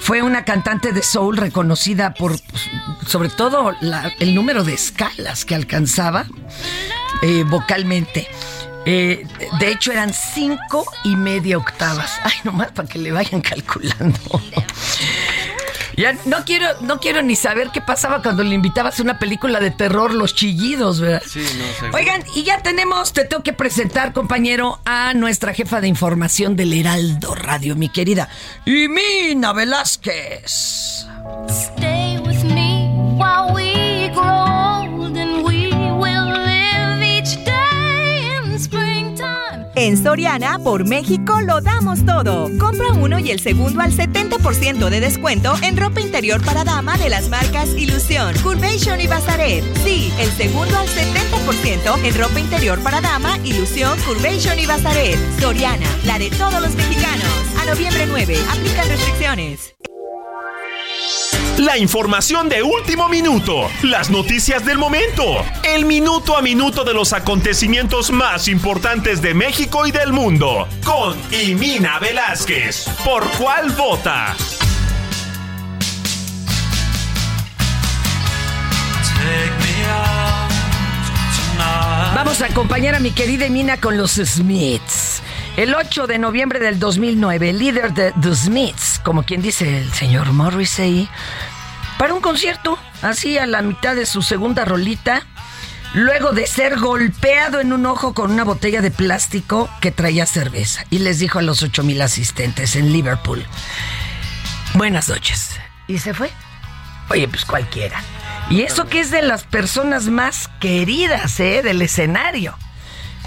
[0.00, 2.62] Fue una cantante de soul reconocida por, pues,
[3.06, 6.24] sobre todo, la- el número de escalas que alcanzaba
[7.22, 8.26] eh, vocalmente.
[8.86, 9.26] Eh,
[9.58, 12.10] de hecho, eran cinco y media octavas.
[12.22, 14.18] Ay, nomás para que le vayan calculando.
[15.96, 19.60] Ya no quiero, no quiero ni saber qué pasaba cuando le invitabas a una película
[19.60, 21.22] de terror, los chillidos, ¿verdad?
[21.26, 21.96] Sí, no sé.
[21.96, 26.72] Oigan, y ya tenemos, te tengo que presentar, compañero, a nuestra jefa de información del
[26.72, 28.28] Heraldo Radio, mi querida
[28.64, 31.06] Imina Velázquez.
[31.48, 34.43] Stay with me while we grow
[39.76, 42.48] En Soriana, por México, lo damos todo.
[42.58, 47.08] Compra uno y el segundo al 70% de descuento en ropa interior para dama de
[47.08, 49.64] las marcas Ilusión, Curvation y Bazaret.
[49.82, 55.18] Sí, el segundo al 70% en ropa interior para dama, Ilusión, Curvation y Bazaret.
[55.40, 57.26] Soriana, la de todos los mexicanos.
[57.60, 59.74] A noviembre 9, aplican restricciones.
[61.64, 65.24] La información de último minuto, las noticias del momento,
[65.62, 71.16] el minuto a minuto de los acontecimientos más importantes de México y del mundo, con
[71.32, 72.86] Imina Velázquez.
[73.02, 74.36] ¿Por cuál vota?
[82.14, 85.22] Vamos a acompañar a mi querida Emina con los Smiths.
[85.56, 89.92] El 8 de noviembre del 2009, el líder de The Smiths, como quien dice el
[89.92, 91.08] señor Morrissey,
[91.98, 95.26] para un concierto, así a la mitad de su segunda rolita,
[95.94, 100.84] luego de ser golpeado en un ojo con una botella de plástico que traía cerveza.
[100.90, 103.44] Y les dijo a los 8 mil asistentes en Liverpool,
[104.74, 105.50] buenas noches.
[105.86, 106.30] Y se fue.
[107.10, 108.02] Oye, pues cualquiera.
[108.50, 111.62] Y eso que es de las personas más queridas, ¿eh?
[111.62, 112.56] Del escenario.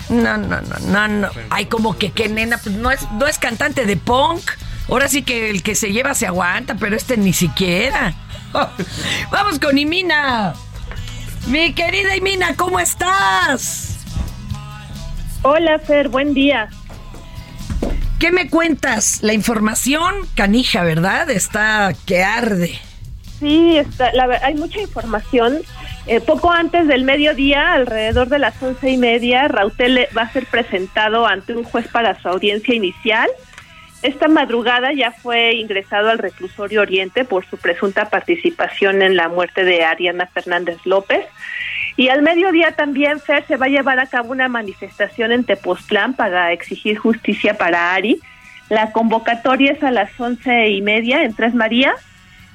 [0.10, 1.30] No, no, no, no, no.
[1.50, 4.42] Ay, como que qué nena, pues no es, no es cantante de punk.
[4.90, 8.14] Ahora sí que el que se lleva se aguanta, pero este ni siquiera.
[9.32, 10.54] Vamos con Imina.
[11.48, 14.06] Mi querida Imina, ¿cómo estás?
[15.44, 16.70] Hola, Fer, buen día.
[18.20, 19.20] ¿Qué me cuentas?
[19.22, 21.30] La información canija, ¿verdad?
[21.30, 22.80] Está que arde.
[23.40, 25.60] Sí, está, la hay mucha información.
[26.08, 30.48] Eh, poco antes del mediodía, alrededor de las once y media, Rautel va a ser
[30.48, 33.30] presentado ante un juez para su audiencia inicial.
[34.08, 39.66] Esta madrugada ya fue ingresado al reclusorio Oriente por su presunta participación en la muerte
[39.66, 41.26] de Ariana Fernández López.
[41.98, 46.14] Y al mediodía también, Fer, se va a llevar a cabo una manifestación en Tepoztlán
[46.14, 48.22] para exigir justicia para Ari.
[48.70, 52.00] La convocatoria es a las once y media en Tres Marías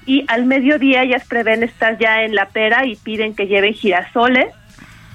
[0.07, 4.47] y al mediodía ellas prevén estar ya en la pera y piden que lleven girasoles.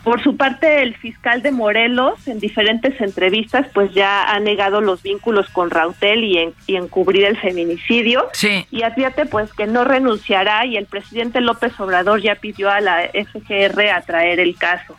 [0.08, 5.04] Por su parte, el fiscal de Morelos, en diferentes entrevistas, pues ya ha negado los
[5.04, 8.28] vínculos con Rautel y, en, y encubrir el feminicidio.
[8.32, 8.66] Sí.
[8.72, 13.02] Y advierte pues que no renunciará y el presidente López Obrador ya pidió a la
[13.14, 14.96] FGR a traer el caso.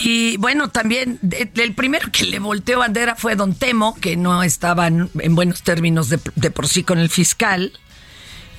[0.00, 4.42] Y bueno, también de- el primero que le volteó bandera fue Don Temo, que no
[4.42, 7.72] estaba en, en buenos términos de, de por sí con el fiscal.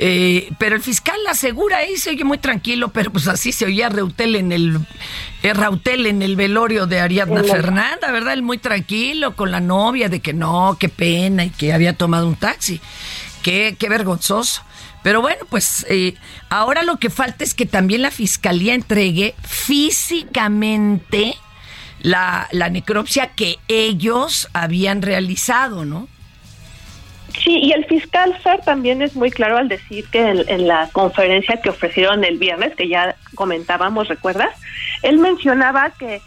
[0.02, 3.90] Eh, pero el fiscal asegura ahí se oye muy tranquilo, pero pues así se oía
[3.90, 4.80] Reutel en el
[5.44, 8.32] eh, Rautel en el velorio de Ariadna Fernanda, ¿verdad?
[8.32, 12.30] Él muy tranquilo con la novia de que no, qué pena y que había tomado
[12.30, 12.80] un taxi.
[13.44, 14.64] Qué, qué vergonzoso.
[15.04, 16.16] Pero bueno, pues eh,
[16.50, 21.36] ahora lo que falta es que también la fiscalía entregue físicamente
[22.02, 26.08] la, la necropsia que ellos habían realizado, ¿no?
[27.44, 30.90] Sí, y el fiscal Fer también es muy claro al decir que en, en la
[30.92, 34.60] conferencia que ofrecieron el viernes, que ya comentábamos, ¿recuerdas?
[35.04, 36.22] Él mencionaba que,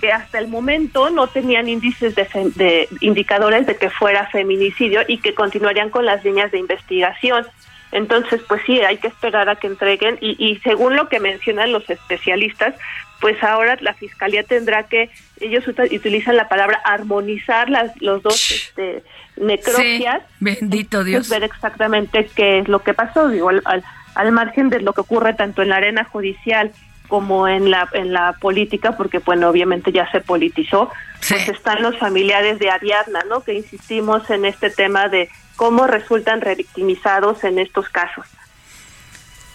[0.00, 5.34] que hasta el momento no tenían índices de, indicadores de que fuera feminicidio y que
[5.34, 7.46] continuarían con las líneas de investigación.
[7.92, 11.72] Entonces, pues sí, hay que esperar a que entreguen y, y según lo que mencionan
[11.72, 12.74] los especialistas,
[13.20, 19.02] pues ahora la fiscalía tendrá que, ellos utilizan la palabra armonizar las, los dos este,
[19.36, 21.28] necropsias Sí, bendito Dios.
[21.28, 24.94] pues, ver exactamente qué es lo que pasó, digo, al, al, al margen de lo
[24.94, 26.72] que ocurre tanto en la arena judicial
[27.08, 30.90] como en la en la política, porque bueno, obviamente ya se politizó,
[31.28, 33.42] pues están los familiares de Ariadna, ¿no?
[33.42, 38.26] Que insistimos en este tema de cómo resultan revictimizados en estos casos.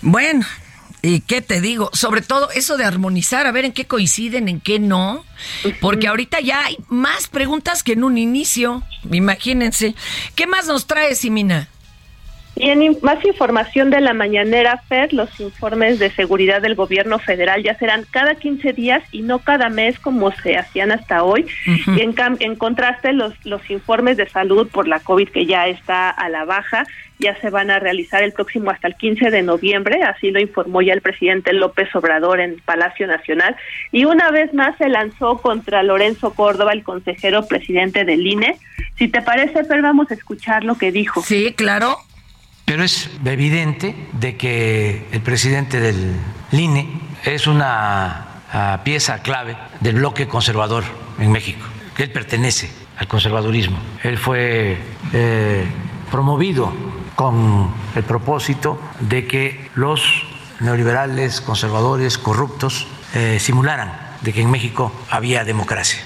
[0.02, 0.46] Bueno,
[1.02, 1.90] ¿y qué te digo?
[1.94, 5.24] Sobre todo eso de armonizar, a ver en qué coinciden, en qué no.
[5.80, 8.84] Porque ahorita ya hay más preguntas que en un inicio.
[9.12, 9.96] Imagínense.
[10.36, 11.70] ¿Qué más nos trae, Simina?
[12.56, 17.64] Y en más información de la mañanera FED, los informes de seguridad del gobierno federal
[17.64, 21.48] ya serán cada 15 días y no cada mes como se hacían hasta hoy.
[21.66, 25.68] Y en, cam- en contraste, los, los informes de salud por la COVID que ya
[25.68, 26.86] está a la baja
[27.20, 30.82] ya se van a realizar el próximo hasta el 15 de noviembre, así lo informó
[30.82, 33.56] ya el presidente López Obrador en Palacio Nacional.
[33.92, 38.58] Y una vez más se lanzó contra Lorenzo Córdoba, el consejero presidente del INE.
[38.98, 41.22] Si te parece, Fer, vamos a escuchar lo que dijo.
[41.22, 41.96] Sí, claro.
[42.72, 46.16] Pero es evidente de que el presidente del
[46.54, 50.86] INE es una ah, pieza clave del bloque conservador
[51.20, 51.66] en México,
[51.98, 53.78] que él pertenece al conservadurismo.
[54.04, 54.78] Él fue
[55.12, 55.66] eh,
[56.10, 56.72] promovido
[57.16, 60.24] con el propósito de que los
[60.62, 66.00] neoliberales, conservadores, corruptos, eh, simularan de que en México había democracia.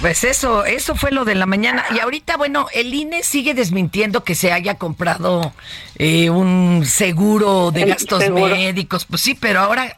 [0.00, 1.84] Pues eso, eso fue lo de la mañana.
[1.94, 5.52] Y ahorita, bueno, el INE sigue desmintiendo que se haya comprado
[5.96, 8.46] eh, un seguro de El gastos seguro.
[8.56, 9.04] médicos.
[9.04, 9.96] Pues sí, pero ahora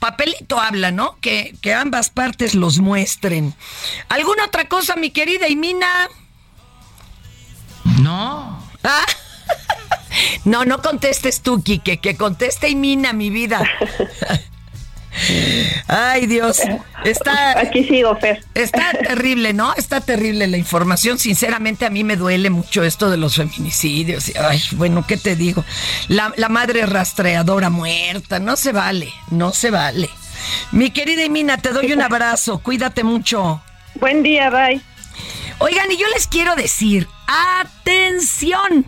[0.00, 1.16] papelito habla, ¿no?
[1.20, 3.54] Que, que ambas partes los muestren.
[4.08, 6.08] ¿Alguna otra cosa, mi querida Imina?
[8.00, 8.62] No.
[8.82, 9.06] Ah.
[10.44, 13.64] No, no contestes tú, Quique, que conteste Imina, mi vida.
[15.86, 16.60] Ay, Dios.
[17.04, 17.58] Está.
[17.58, 18.44] Aquí sigo, Fer.
[18.54, 19.74] Está terrible, ¿no?
[19.74, 21.18] Está terrible la información.
[21.18, 24.32] Sinceramente, a mí me duele mucho esto de los feminicidios.
[24.36, 25.64] Ay, bueno, ¿qué te digo?
[26.08, 28.38] La, la madre rastreadora muerta.
[28.38, 30.10] No se vale, no se vale.
[30.72, 32.58] Mi querida Imina, te doy un abrazo.
[32.58, 33.62] Cuídate mucho.
[33.94, 34.80] Buen día, bye.
[35.58, 37.08] Oigan, y yo les quiero decir,
[37.60, 38.86] atención,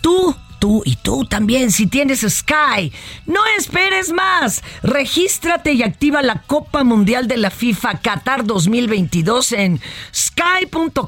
[0.00, 2.92] tú, tú y tú también, si tienes Sky,
[3.26, 4.62] no esperes más.
[4.82, 9.80] Regístrate y activa la Copa Mundial de la FIFA Qatar 2022 en
[10.14, 11.02] sky.com.mx.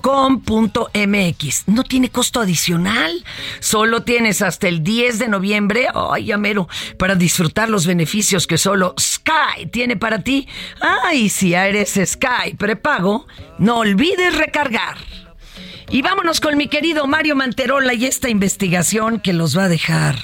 [1.68, 3.24] No tiene costo adicional,
[3.61, 8.59] solo tienes hasta el 10 de noviembre, ay, ya mero, para disfrutar los beneficios que
[8.59, 10.48] solo Sky tiene para ti.
[10.80, 13.26] Ay, si eres Sky prepago,
[13.59, 14.96] no olvides recargar.
[15.93, 20.16] Y vámonos con mi querido Mario Manterola y esta investigación que los va a dejar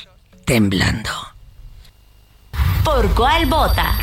[0.44, 1.10] temblando.
[2.84, 3.98] ¿Por cuál vota?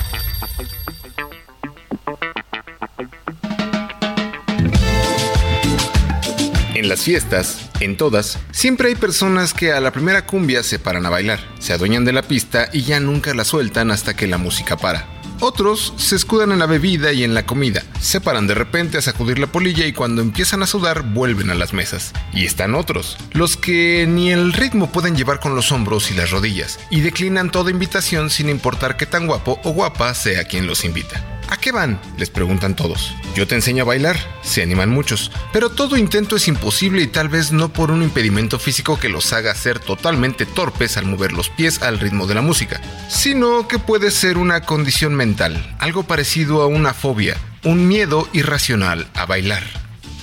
[6.76, 11.06] En las fiestas, en todas, siempre hay personas que a la primera cumbia se paran
[11.06, 14.38] a bailar, se adueñan de la pista y ya nunca la sueltan hasta que la
[14.38, 15.13] música para.
[15.46, 19.02] Otros se escudan en la bebida y en la comida, se paran de repente a
[19.02, 22.14] sacudir la polilla y cuando empiezan a sudar vuelven a las mesas.
[22.32, 26.32] Y están otros, los que ni el ritmo pueden llevar con los hombros y las
[26.32, 30.86] rodillas, y declinan toda invitación sin importar qué tan guapo o guapa sea quien los
[30.86, 31.33] invita.
[31.54, 32.02] ¿A qué van?
[32.18, 33.14] Les preguntan todos.
[33.36, 37.30] Yo te enseño a bailar, se animan muchos, pero todo intento es imposible y tal
[37.30, 41.50] vez no por un impedimento físico que los haga ser totalmente torpes al mover los
[41.50, 46.64] pies al ritmo de la música, sino que puede ser una condición mental, algo parecido
[46.64, 49.62] a una fobia, un miedo irracional a bailar.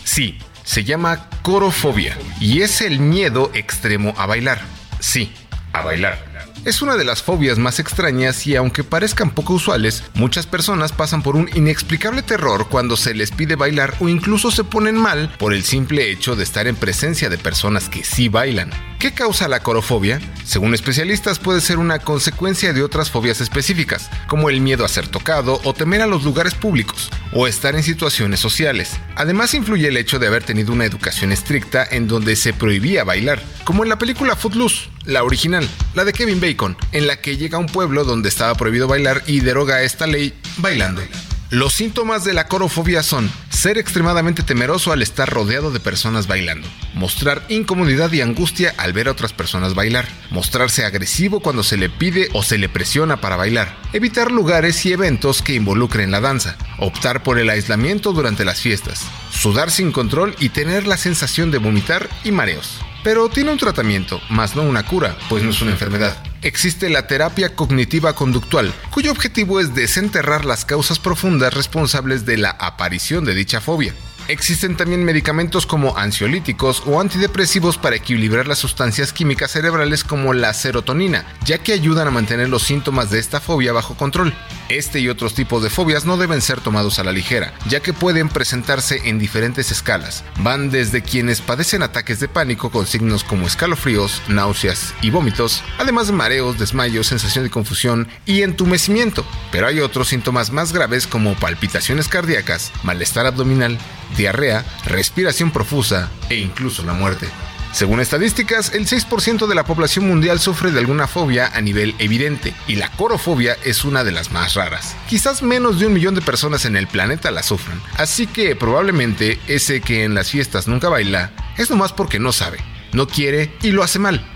[0.02, 4.62] Sí, se llama corofobia y es el miedo extremo a bailar.
[4.98, 5.32] Sí,
[5.72, 6.29] a bailar.
[6.66, 11.22] Es una de las fobias más extrañas y aunque parezcan poco usuales, muchas personas pasan
[11.22, 15.54] por un inexplicable terror cuando se les pide bailar o incluso se ponen mal por
[15.54, 18.70] el simple hecho de estar en presencia de personas que sí bailan.
[18.98, 20.20] ¿Qué causa la corofobia?
[20.44, 25.08] Según especialistas puede ser una consecuencia de otras fobias específicas, como el miedo a ser
[25.08, 29.00] tocado o temer a los lugares públicos, o estar en situaciones sociales.
[29.16, 33.40] Además influye el hecho de haber tenido una educación estricta en donde se prohibía bailar,
[33.64, 37.56] como en la película Footloose, la original, la de Kevin Bacon, en la que llega
[37.56, 41.02] a un pueblo donde estaba prohibido bailar y deroga esta ley bailando.
[41.50, 46.68] Los síntomas de la corofobia son ser extremadamente temeroso al estar rodeado de personas bailando,
[46.94, 51.90] mostrar incomodidad y angustia al ver a otras personas bailar, mostrarse agresivo cuando se le
[51.90, 56.56] pide o se le presiona para bailar, evitar lugares y eventos que involucren la danza,
[56.78, 59.02] optar por el aislamiento durante las fiestas,
[59.32, 62.78] sudar sin control y tener la sensación de vomitar y mareos.
[63.02, 66.16] Pero tiene un tratamiento, más no una cura, pues no es una enfermedad.
[66.42, 72.50] Existe la terapia cognitiva conductual, cuyo objetivo es desenterrar las causas profundas responsables de la
[72.50, 73.94] aparición de dicha fobia.
[74.28, 80.54] Existen también medicamentos como ansiolíticos o antidepresivos para equilibrar las sustancias químicas cerebrales como la
[80.54, 84.34] serotonina, ya que ayudan a mantener los síntomas de esta fobia bajo control.
[84.68, 87.92] Este y otros tipos de fobias no deben ser tomados a la ligera, ya que
[87.92, 90.22] pueden presentarse en diferentes escalas.
[90.38, 96.06] Van desde quienes padecen ataques de pánico con signos como escalofríos, náuseas y vómitos, además
[96.06, 99.24] de mareos, desmayos, sensación de confusión y entumecimiento.
[99.50, 103.78] Pero hay otros síntomas más graves como palpitaciones cardíacas, malestar abdominal,
[104.16, 107.28] diarrea, respiración profusa e incluso la muerte.
[107.72, 112.52] Según estadísticas, el 6% de la población mundial sufre de alguna fobia a nivel evidente,
[112.66, 114.96] y la corofobia es una de las más raras.
[115.08, 119.38] Quizás menos de un millón de personas en el planeta la sufran, así que probablemente
[119.46, 122.58] ese que en las fiestas nunca baila es nomás porque no sabe,
[122.92, 124.26] no quiere y lo hace mal.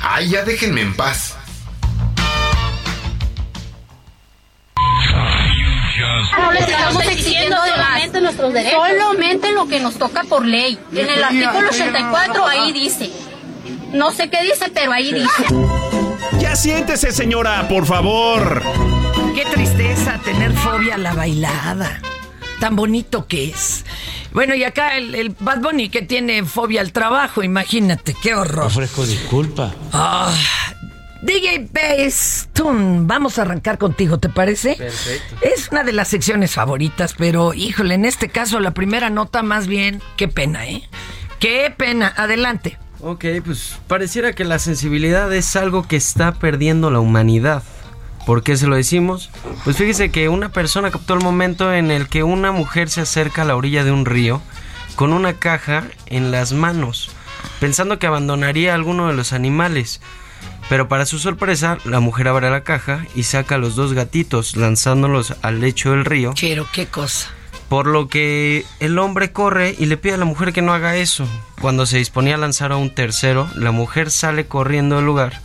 [0.00, 1.36] ¡Ay, ya déjenme en paz!
[6.38, 8.80] No les estamos exigiendo solamente nuestros derechos.
[8.88, 10.78] Solamente lo que nos toca por ley.
[10.92, 13.10] En el artículo 84 ahí dice.
[13.92, 15.44] No sé qué dice, pero ahí dice.
[16.38, 18.62] Ya siéntese, señora, por favor.
[19.34, 22.00] Qué tristeza tener fobia a la bailada.
[22.58, 23.84] Tan bonito que es.
[24.32, 28.66] Bueno, y acá el, el Bad Bunny que tiene fobia al trabajo, imagínate, qué horror.
[28.66, 29.72] Ofrezco disculpa.
[29.92, 30.32] Ah,
[31.24, 34.74] DJ Bass, Tun, vamos a arrancar contigo, ¿te parece?
[34.76, 35.36] Perfecto.
[35.40, 39.66] Es una de las secciones favoritas, pero híjole, en este caso la primera nota más
[39.66, 40.82] bien, qué pena, ¿eh?
[41.40, 42.76] Qué pena, adelante.
[43.00, 47.62] Ok, pues pareciera que la sensibilidad es algo que está perdiendo la humanidad.
[48.26, 49.30] ¿Por qué se lo decimos?
[49.64, 53.42] Pues fíjese que una persona captó el momento en el que una mujer se acerca
[53.42, 54.42] a la orilla de un río
[54.94, 57.10] con una caja en las manos,
[57.60, 60.02] pensando que abandonaría a alguno de los animales.
[60.68, 64.56] Pero para su sorpresa, la mujer abre la caja y saca a los dos gatitos,
[64.56, 66.34] lanzándolos al lecho del río.
[66.40, 67.28] Pero qué cosa.
[67.68, 70.96] Por lo que el hombre corre y le pide a la mujer que no haga
[70.96, 71.26] eso.
[71.60, 75.40] Cuando se disponía a lanzar a un tercero, la mujer sale corriendo del lugar,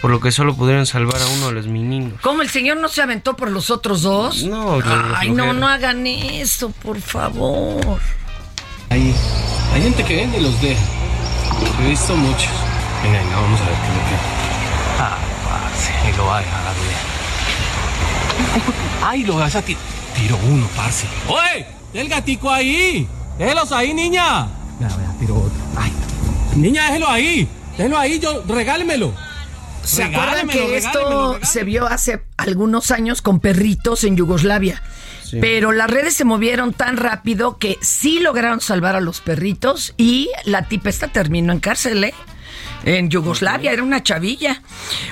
[0.00, 2.20] por lo que solo pudieron salvar a uno de los meninos.
[2.22, 4.44] ¿Cómo el señor no se aventó por los otros dos?
[4.44, 4.80] No,
[5.16, 8.00] Ay, no, no hagan eso, por favor.
[8.90, 9.14] Hay,
[9.74, 10.82] hay gente que vende y los deja.
[11.82, 12.48] He visto muchos.
[13.02, 14.02] Venga, venga, vamos a ver qué es lo
[14.32, 14.37] que.
[15.00, 16.96] Ah, parce, y lo va a dejar bien.
[19.04, 19.82] Ay, lo vas a tirar.
[20.16, 21.06] Tiro uno, parce.
[21.28, 21.66] ¡Oye!
[21.94, 23.08] ¡El gatico ahí!
[23.38, 24.48] ¡Déjelos ahí, niña!
[24.80, 25.52] Vea, vea, tiro otro.
[25.76, 25.92] Ay.
[26.56, 27.48] Niña, déjelo ahí.
[27.76, 29.14] Déjelo ahí, yo, regálemelo.
[29.84, 34.82] ¿Se acuerdan que esto regálemelo, se vio hace algunos años con perritos en Yugoslavia?
[35.22, 35.38] Sí.
[35.40, 40.28] Pero las redes se movieron tan rápido que sí lograron salvar a los perritos y
[40.44, 42.14] la tipa esta terminó en cárcel, ¿eh?
[42.84, 44.62] En Yugoslavia, era una chavilla.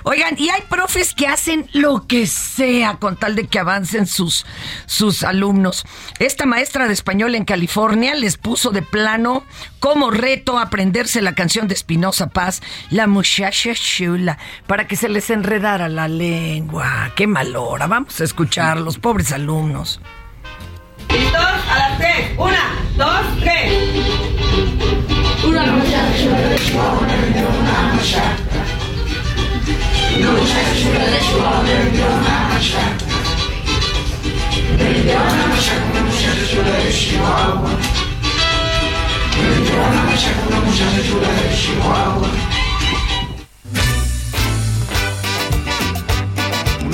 [0.04, 4.46] Oigan, y hay profes que hacen lo que sea con tal de que avancen sus,
[4.86, 5.84] sus alumnos.
[6.18, 9.44] Esta maestra de español en California les puso de plano
[9.80, 15.30] como reto aprenderse la canción de Espinosa Paz, La muchacha chula, para que se les
[15.30, 17.12] enredara la lengua.
[17.14, 17.86] Qué mal hora.
[17.86, 20.00] Vamos a escuchar los pobres alumnos.
[21.10, 21.40] ¿Listos?
[21.40, 22.30] A las tres.
[22.36, 25.15] Una, dos, tres.
[25.44, 26.56] Una muchacha chula de
[41.54, 42.55] Chihuahua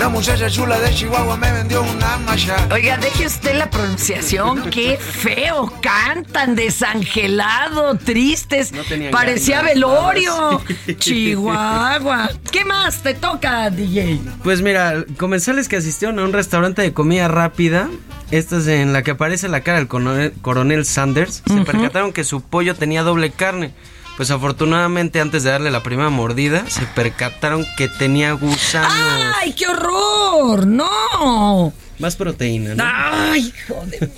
[0.03, 2.75] una muchacha chula de Chihuahua me vendió una machaca.
[2.75, 4.69] Oiga, deje usted la pronunciación.
[4.71, 5.73] Qué feo.
[5.81, 8.73] Cantan desangelado, tristes.
[9.13, 10.61] Parecía ganas, velorio.
[10.99, 12.31] Chihuahua.
[12.51, 14.21] ¿Qué más te toca, DJ?
[14.43, 17.89] Pues mira, comensales que asistieron a un restaurante de comida rápida,
[18.33, 22.25] esta es en la que aparece la cara del coronel, coronel Sanders, se percataron que
[22.25, 23.73] su pollo tenía doble carne.
[24.17, 28.93] Pues afortunadamente antes de darle la primera mordida, se percataron que tenía gusanos.
[29.41, 30.67] ¡Ay, qué horror!
[30.67, 31.73] ¡No!
[31.99, 32.85] Más proteína, ¿no?
[32.87, 34.11] ¡Ay, hijo de...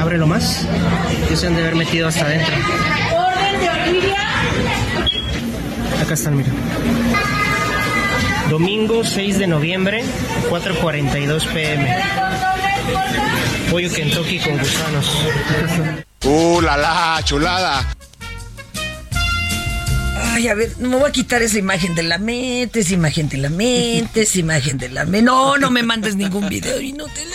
[0.00, 0.66] Ábrelo más.
[1.28, 2.54] Que se han de haber metido hasta adentro.
[2.54, 4.18] Orden de Olivia.
[6.02, 6.50] Acá están, mira.
[8.48, 10.04] Domingo 6 de noviembre,
[10.48, 11.96] 4.42 pm.
[13.70, 15.06] Pollo Kentucky con gusanos.
[16.24, 17.86] ¡Uh, la la, chulada!
[20.32, 23.28] Ay, a ver, no me voy a quitar esa imagen de la mente, esa imagen
[23.28, 25.22] de la mente, esa imagen de la mente.
[25.22, 27.28] No, no me mandes ningún video inútil.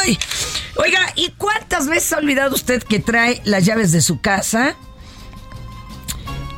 [0.00, 0.18] Ay.
[0.76, 4.76] Oiga, ¿y cuántas veces ha olvidado usted que trae las llaves de su casa?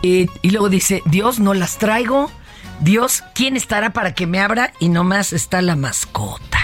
[0.01, 2.31] Y, y luego dice, Dios, no las traigo.
[2.81, 4.73] Dios, ¿quién estará para que me abra?
[4.79, 6.64] Y nomás está la mascota.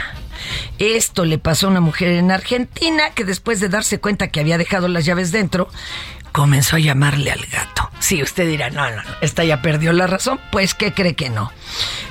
[0.81, 4.57] Esto le pasó a una mujer en Argentina que después de darse cuenta que había
[4.57, 5.69] dejado las llaves dentro,
[6.33, 7.91] comenzó a llamarle al gato.
[7.99, 11.29] Sí, usted dirá, no, no, no, esta ya perdió la razón, pues ¿qué cree que
[11.29, 11.53] no?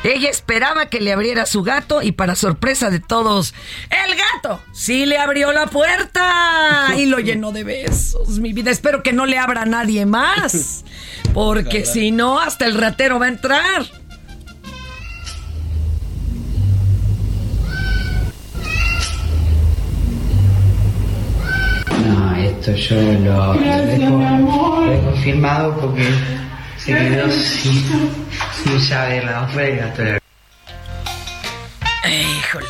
[0.04, 3.56] Ella esperaba que le abriera su gato y para sorpresa de todos,
[3.90, 8.38] el gato sí le abrió la puerta y lo llenó de besos.
[8.38, 10.86] Mi vida, espero que no le abra a nadie más,
[11.34, 13.99] porque si no, hasta el ratero va a entrar.
[22.50, 26.08] Esto yo lo, lo dejo, lo dejo filmado porque
[26.78, 27.84] se quedó sin,
[28.64, 30.20] sin llave la oferta.
[32.06, 32.68] Híjole.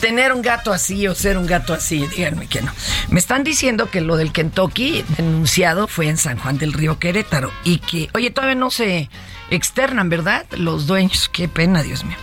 [0.00, 2.72] Tener un gato así o ser un gato así, díganme que no.
[3.08, 7.52] Me están diciendo que lo del Kentucky denunciado fue en San Juan del Río Querétaro
[7.62, 9.08] y que, oye, todavía no se
[9.50, 10.44] externan, ¿verdad?
[10.56, 11.30] Los dueños.
[11.32, 12.16] Qué pena, Dios mío.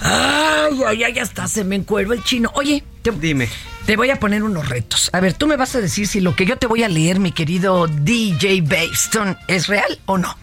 [0.00, 2.52] Ay, ay, ay, hasta se me encuerva el chino.
[2.54, 3.48] Oye, te, dime.
[3.86, 5.10] Te voy a poner unos retos.
[5.12, 7.20] A ver, tú me vas a decir si lo que yo te voy a leer,
[7.20, 10.36] mi querido DJ Baston, es real o no.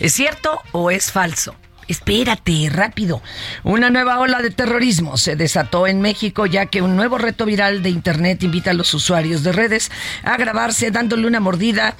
[0.00, 1.54] ¿Es cierto o es falso?
[1.86, 3.22] Espérate, rápido.
[3.62, 7.82] Una nueva ola de terrorismo se desató en México ya que un nuevo reto viral
[7.82, 9.90] de Internet invita a los usuarios de redes
[10.22, 11.94] a grabarse dándole una mordida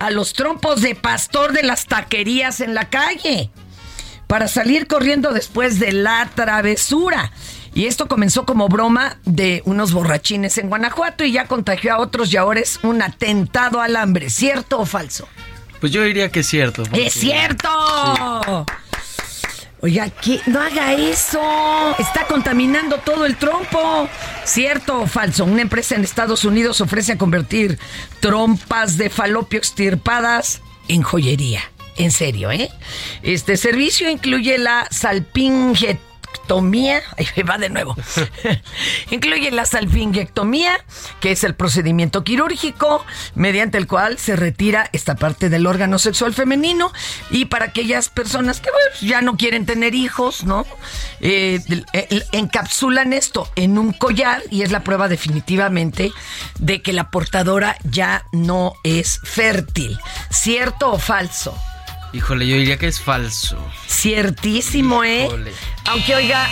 [0.00, 3.50] a los trompos de pastor de las taquerías en la calle
[4.26, 7.30] para salir corriendo después de la travesura.
[7.74, 12.32] Y esto comenzó como broma de unos borrachines en Guanajuato y ya contagió a otros
[12.32, 14.28] y ahora es un atentado al hambre.
[14.30, 15.28] ¿Cierto o falso?
[15.80, 16.82] Pues yo diría que es cierto.
[16.92, 17.68] ¡Es cierto!
[19.82, 20.40] Oiga, ¿qué?
[20.46, 21.40] no haga eso.
[21.98, 24.08] Está contaminando todo el trompo.
[24.44, 25.44] ¿Cierto o falso?
[25.46, 27.78] Una empresa en Estados Unidos ofrece a convertir
[28.20, 31.62] trompas de falopio extirpadas en joyería.
[31.96, 32.70] En serio, ¿eh?
[33.22, 34.86] Este servicio incluye la
[37.36, 37.96] ahí va de nuevo.
[39.10, 40.72] Incluye la salpingectomía,
[41.20, 46.34] que es el procedimiento quirúrgico mediante el cual se retira esta parte del órgano sexual
[46.34, 46.92] femenino
[47.30, 48.70] y para aquellas personas que
[49.00, 50.66] ya no quieren tener hijos, ¿no?
[51.20, 51.60] Eh,
[51.92, 56.12] eh, encapsulan esto en un collar y es la prueba definitivamente
[56.58, 59.98] de que la portadora ya no es fértil.
[60.30, 61.56] ¿Cierto o falso?
[62.12, 63.56] Híjole, yo diría que es falso.
[63.88, 65.28] Ciertísimo, ¿eh?
[65.86, 66.48] Aunque oiga,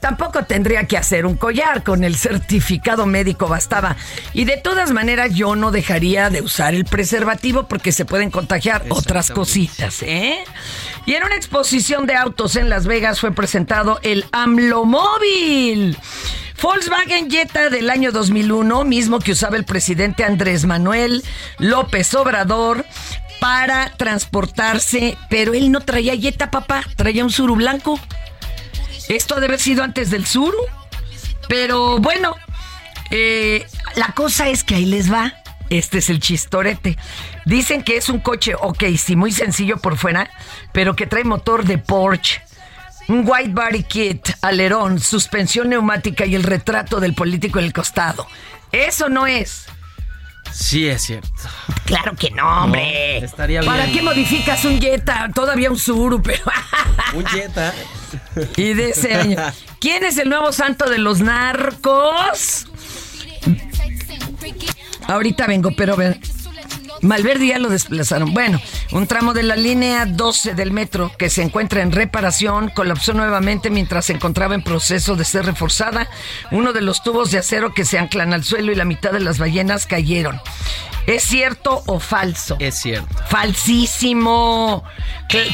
[0.00, 3.96] tampoco tendría que hacer un collar, con el certificado médico bastaba.
[4.32, 8.84] Y de todas maneras yo no dejaría de usar el preservativo porque se pueden contagiar
[8.90, 10.44] otras cositas, ¿eh?
[11.06, 15.96] Y en una exposición de autos en Las Vegas fue presentado el AMLO Móvil.
[16.64, 21.22] Volkswagen Jetta del año 2001, mismo que usaba el presidente Andrés Manuel
[21.58, 22.86] López Obrador
[23.44, 28.00] para transportarse, pero él no traía Jetta, papá, traía un suru blanco.
[29.10, 30.56] Esto debe haber sido antes del suru,
[31.46, 32.36] pero bueno,
[33.10, 33.66] eh,
[33.96, 35.34] la cosa es que ahí les va.
[35.68, 36.96] Este es el chistorete.
[37.44, 40.30] Dicen que es un coche, ok, sí, muy sencillo por fuera,
[40.72, 42.40] pero que trae motor de Porsche.
[43.08, 48.26] Un white body kit, alerón, suspensión neumática y el retrato del político en el costado.
[48.72, 49.66] Eso no es.
[50.54, 51.28] Sí, es cierto.
[51.84, 53.18] Claro que no, hombre.
[53.20, 55.28] No, estaría ¿Para qué modificas un Jetta?
[55.34, 56.44] Todavía un Suru, pero...
[57.14, 57.72] Un Jetta.
[58.56, 59.36] y de ese año.
[59.80, 62.66] ¿Quién es el nuevo santo de los narcos?
[65.06, 65.96] Ahorita vengo, pero.
[67.02, 68.32] Malverde ya lo desplazaron.
[68.32, 68.60] Bueno,
[68.92, 73.70] un tramo de la línea 12 del metro que se encuentra en reparación colapsó nuevamente
[73.70, 76.08] mientras se encontraba en proceso de ser reforzada.
[76.50, 79.20] Uno de los tubos de acero que se anclan al suelo y la mitad de
[79.20, 80.40] las ballenas cayeron.
[81.06, 82.56] ¿Es cierto o falso?
[82.60, 83.06] Es cierto.
[83.28, 84.84] Falsísimo.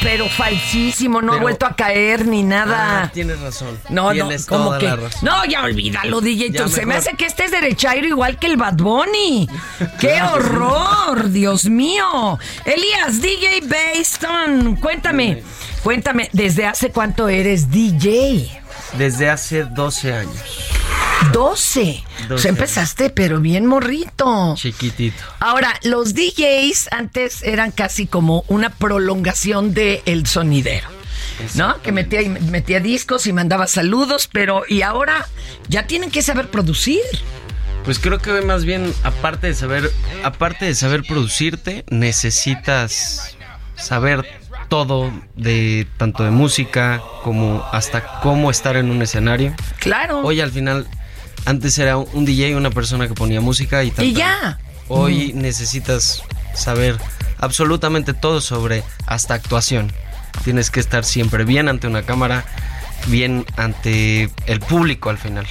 [0.01, 1.21] Pero falsísimo.
[1.21, 3.03] No ha Pero- vuelto a caer ni nada.
[3.03, 3.79] Ah, tienes razón.
[3.89, 4.85] No, Tienes no, ¿cómo toda que?
[4.85, 5.19] la razón.
[5.23, 6.51] No, ya olvídalo, DJ.
[6.51, 9.49] Ya se me hace que estés derechairo igual que el Bad Bunny.
[9.99, 11.29] ¡Qué horror!
[11.31, 12.39] Dios mío.
[12.65, 15.43] Elías, DJ Baston, cuéntame,
[15.83, 18.60] cuéntame, ¿desde hace cuánto eres DJ?
[18.97, 20.71] Desde hace 12 años.
[21.31, 22.03] 12.
[22.25, 24.55] O 12 sea, empezaste, pero bien morrito.
[24.55, 25.23] Chiquitito.
[25.39, 30.89] Ahora, los DJs antes eran casi como una prolongación del el sonidero.
[31.55, 31.81] ¿No?
[31.81, 35.27] Que metía, metía discos y mandaba saludos, pero y ahora
[35.69, 37.01] ya tienen que saber producir.
[37.83, 39.91] Pues creo que más bien, aparte de saber,
[40.23, 43.35] aparte de saber producirte, necesitas
[43.75, 44.40] saber
[44.71, 49.53] todo de tanto de música como hasta cómo estar en un escenario.
[49.79, 50.21] Claro.
[50.21, 50.87] Hoy al final,
[51.43, 54.05] antes era un DJ, una persona que ponía música y tal.
[54.05, 54.59] Y ya.
[54.87, 56.23] Hoy necesitas
[56.55, 56.97] saber
[57.37, 59.91] absolutamente todo sobre hasta actuación.
[60.45, 62.45] Tienes que estar siempre bien ante una cámara,
[63.07, 65.47] bien ante el público al final.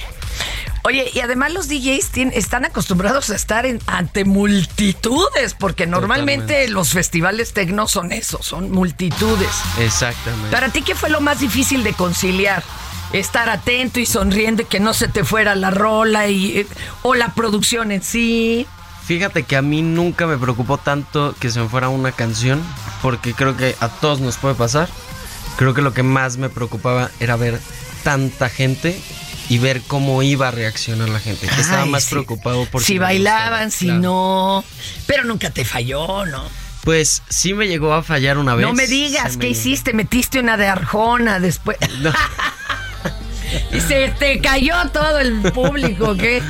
[0.83, 6.41] Oye, y además los DJs tien- están acostumbrados a estar en, ante multitudes, porque normalmente
[6.53, 6.73] Totalmente.
[6.73, 9.49] los festivales tecno son eso, son multitudes.
[9.79, 10.49] Exactamente.
[10.51, 12.63] Para ti, ¿qué fue lo más difícil de conciliar?
[13.13, 16.67] Estar atento y sonriendo y que no se te fuera la rola y, eh,
[17.03, 18.65] o la producción en sí.
[19.05, 22.61] Fíjate que a mí nunca me preocupó tanto que se me fuera una canción,
[23.01, 24.87] porque creo que a todos nos puede pasar.
[25.57, 27.59] Creo que lo que más me preocupaba era ver
[28.03, 28.99] tanta gente
[29.51, 31.45] y ver cómo iba a reaccionar la gente.
[31.45, 32.11] Que estaba más sí.
[32.11, 33.99] preocupado por si me bailaban, gustaba, si claro.
[33.99, 34.65] no.
[35.07, 36.41] Pero nunca te falló, ¿no?
[36.85, 38.65] Pues sí me llegó a fallar una vez.
[38.65, 39.91] No me digas, ¿qué me- hiciste?
[39.91, 41.77] Metiste una de Arjona después.
[41.99, 42.13] No.
[43.73, 46.41] y se te cayó todo el público, ¿qué?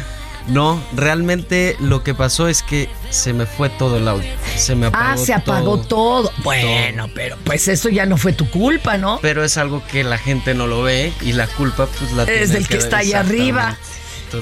[0.48, 4.30] No, realmente lo que pasó es que se me fue todo el audio.
[4.58, 6.32] Se me apagó Ah, se apagó todo.
[6.44, 9.20] Bueno, pero pues eso ya no fue tu culpa, ¿no?
[9.22, 12.28] Pero es algo que la gente no lo ve y la culpa pues la Es
[12.30, 13.78] tiene del que está ahí arriba.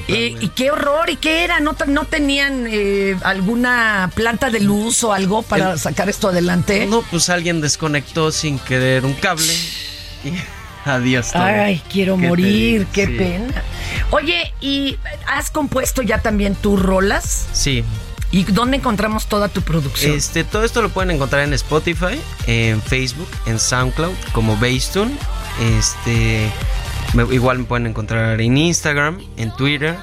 [0.06, 1.58] Y, y qué horror, ¿y qué era?
[1.58, 6.86] ¿No, no tenían eh, alguna planta de luz o algo para sacar esto adelante?
[6.86, 9.52] No, pues alguien desconectó sin querer un cable
[10.24, 10.32] y
[10.88, 11.32] adiós.
[11.32, 11.42] todo.
[11.42, 13.12] Ay, quiero ¿Qué te morir, qué Sí.
[13.18, 13.64] pena.
[14.10, 17.46] Oye, ¿y has compuesto ya también tus rolas?
[17.52, 17.84] Sí.
[18.32, 20.12] ¿Y dónde encontramos toda tu producción?
[20.12, 25.12] Este, todo esto lo pueden encontrar en Spotify, en Facebook, en SoundCloud, como Basestone.
[25.78, 26.50] Este,
[27.14, 29.96] me- igual me pueden encontrar en Instagram, en Twitter.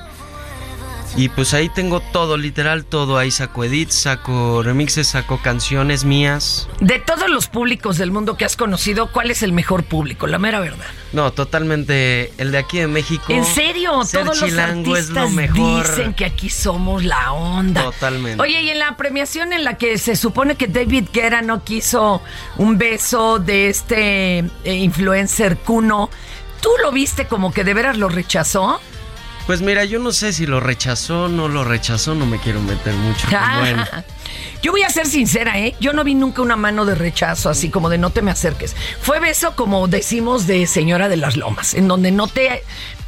[1.18, 3.18] Y pues ahí tengo todo, literal todo.
[3.18, 6.70] Ahí saco edits, saco remixes, saco canciones mías.
[6.80, 10.28] De todos los públicos del mundo que has conocido, ¿cuál es el mejor público?
[10.28, 10.86] La mera verdad.
[11.14, 12.32] No, totalmente.
[12.38, 13.26] El de aquí de México.
[13.30, 14.04] ¿En serio?
[14.04, 15.88] ser Todos los lo artistas mejor.
[15.88, 17.86] dicen que aquí somos la onda.
[17.86, 18.40] Totalmente.
[18.40, 22.22] Oye, y en la premiación en la que se supone que David Guerra no quiso
[22.58, 26.12] un beso de este eh, influencer Cuno,
[26.62, 28.82] ¿Tú lo viste como que de veras lo rechazó?
[29.48, 32.94] Pues mira, yo no sé si lo rechazó, no lo rechazó, no me quiero meter
[32.94, 33.28] mucho.
[33.60, 33.86] bueno.
[34.62, 35.74] Yo voy a ser sincera, ¿eh?
[35.80, 38.76] Yo no vi nunca una mano de rechazo, así como de no te me acerques.
[39.02, 42.62] Fue beso, como decimos, de señora de las lomas, en donde no te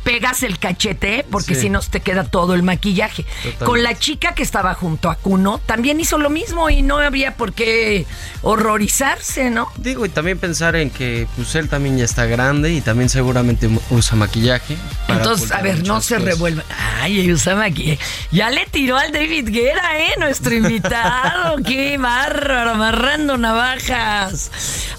[0.09, 1.61] pegas el cachete, porque Sí.
[1.61, 3.23] si no te queda todo el maquillaje.
[3.23, 3.65] Totalmente.
[3.65, 7.35] Con la chica que estaba junto a Kuno, también hizo lo mismo y no había
[7.37, 8.07] por qué
[8.41, 9.67] horrorizarse, ¿no?
[9.77, 13.69] Digo, y también pensar en que pues él también ya está grande y también seguramente
[13.91, 14.77] usa maquillaje.
[15.07, 16.23] Entonces, a ver, no se cosas.
[16.23, 16.65] revuelvan.
[17.01, 17.99] Ay, usa maquillaje.
[18.31, 20.13] Ya le tiró al David Guerra, ¿eh?
[20.17, 21.57] Nuestro invitado.
[21.65, 22.71] ¡Qué bárbaro!
[22.71, 24.49] Amarrando navajas.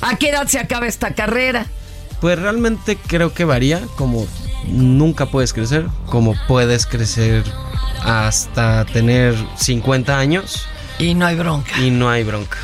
[0.02, 1.66] ¿A qué edad se acaba esta carrera?
[2.20, 4.26] Pues realmente creo que varía, como
[4.66, 7.44] nunca puedes crecer, como puedes crecer
[8.02, 10.66] hasta tener 50 años.
[10.98, 11.78] Y no hay bronca.
[11.80, 12.58] Y no hay bronca.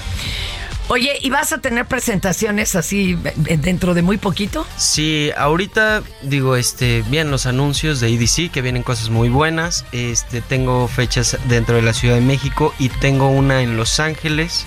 [0.89, 4.65] Oye, ¿y vas a tener presentaciones así dentro de muy poquito?
[4.77, 9.85] Sí, ahorita digo, este, bien los anuncios de EDC, que vienen cosas muy buenas.
[9.91, 14.65] Este, tengo fechas dentro de la Ciudad de México y tengo una en Los Ángeles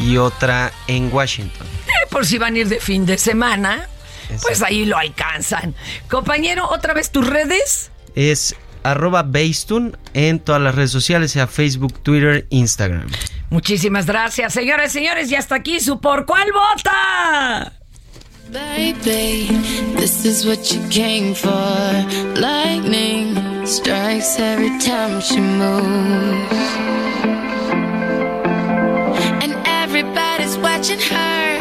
[0.00, 1.66] y otra en Washington.
[1.86, 3.88] Eh, por si van a ir de fin de semana,
[4.42, 5.74] pues ahí lo alcanzan.
[6.10, 7.90] Compañero, otra vez tus redes.
[8.14, 13.08] Es arroba Beistun en todas las redes sociales, sea Facebook, Twitter, Instagram.
[13.50, 15.30] Muchísimas gracias, señoras y señores.
[15.30, 17.72] Y hasta aquí su por cuál vota.
[18.50, 19.48] Baby,
[19.96, 21.50] this is what you came for.
[22.38, 23.34] Lightning
[23.66, 26.52] strikes every time she moves.
[29.42, 31.51] And everybody's watching her,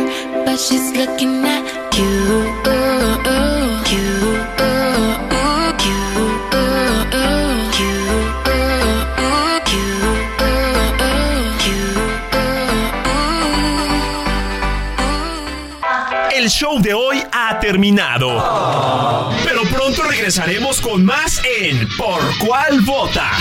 [16.33, 18.27] El show de hoy ha terminado.
[19.43, 23.31] Pero pronto regresaremos con más en Por cuál vota.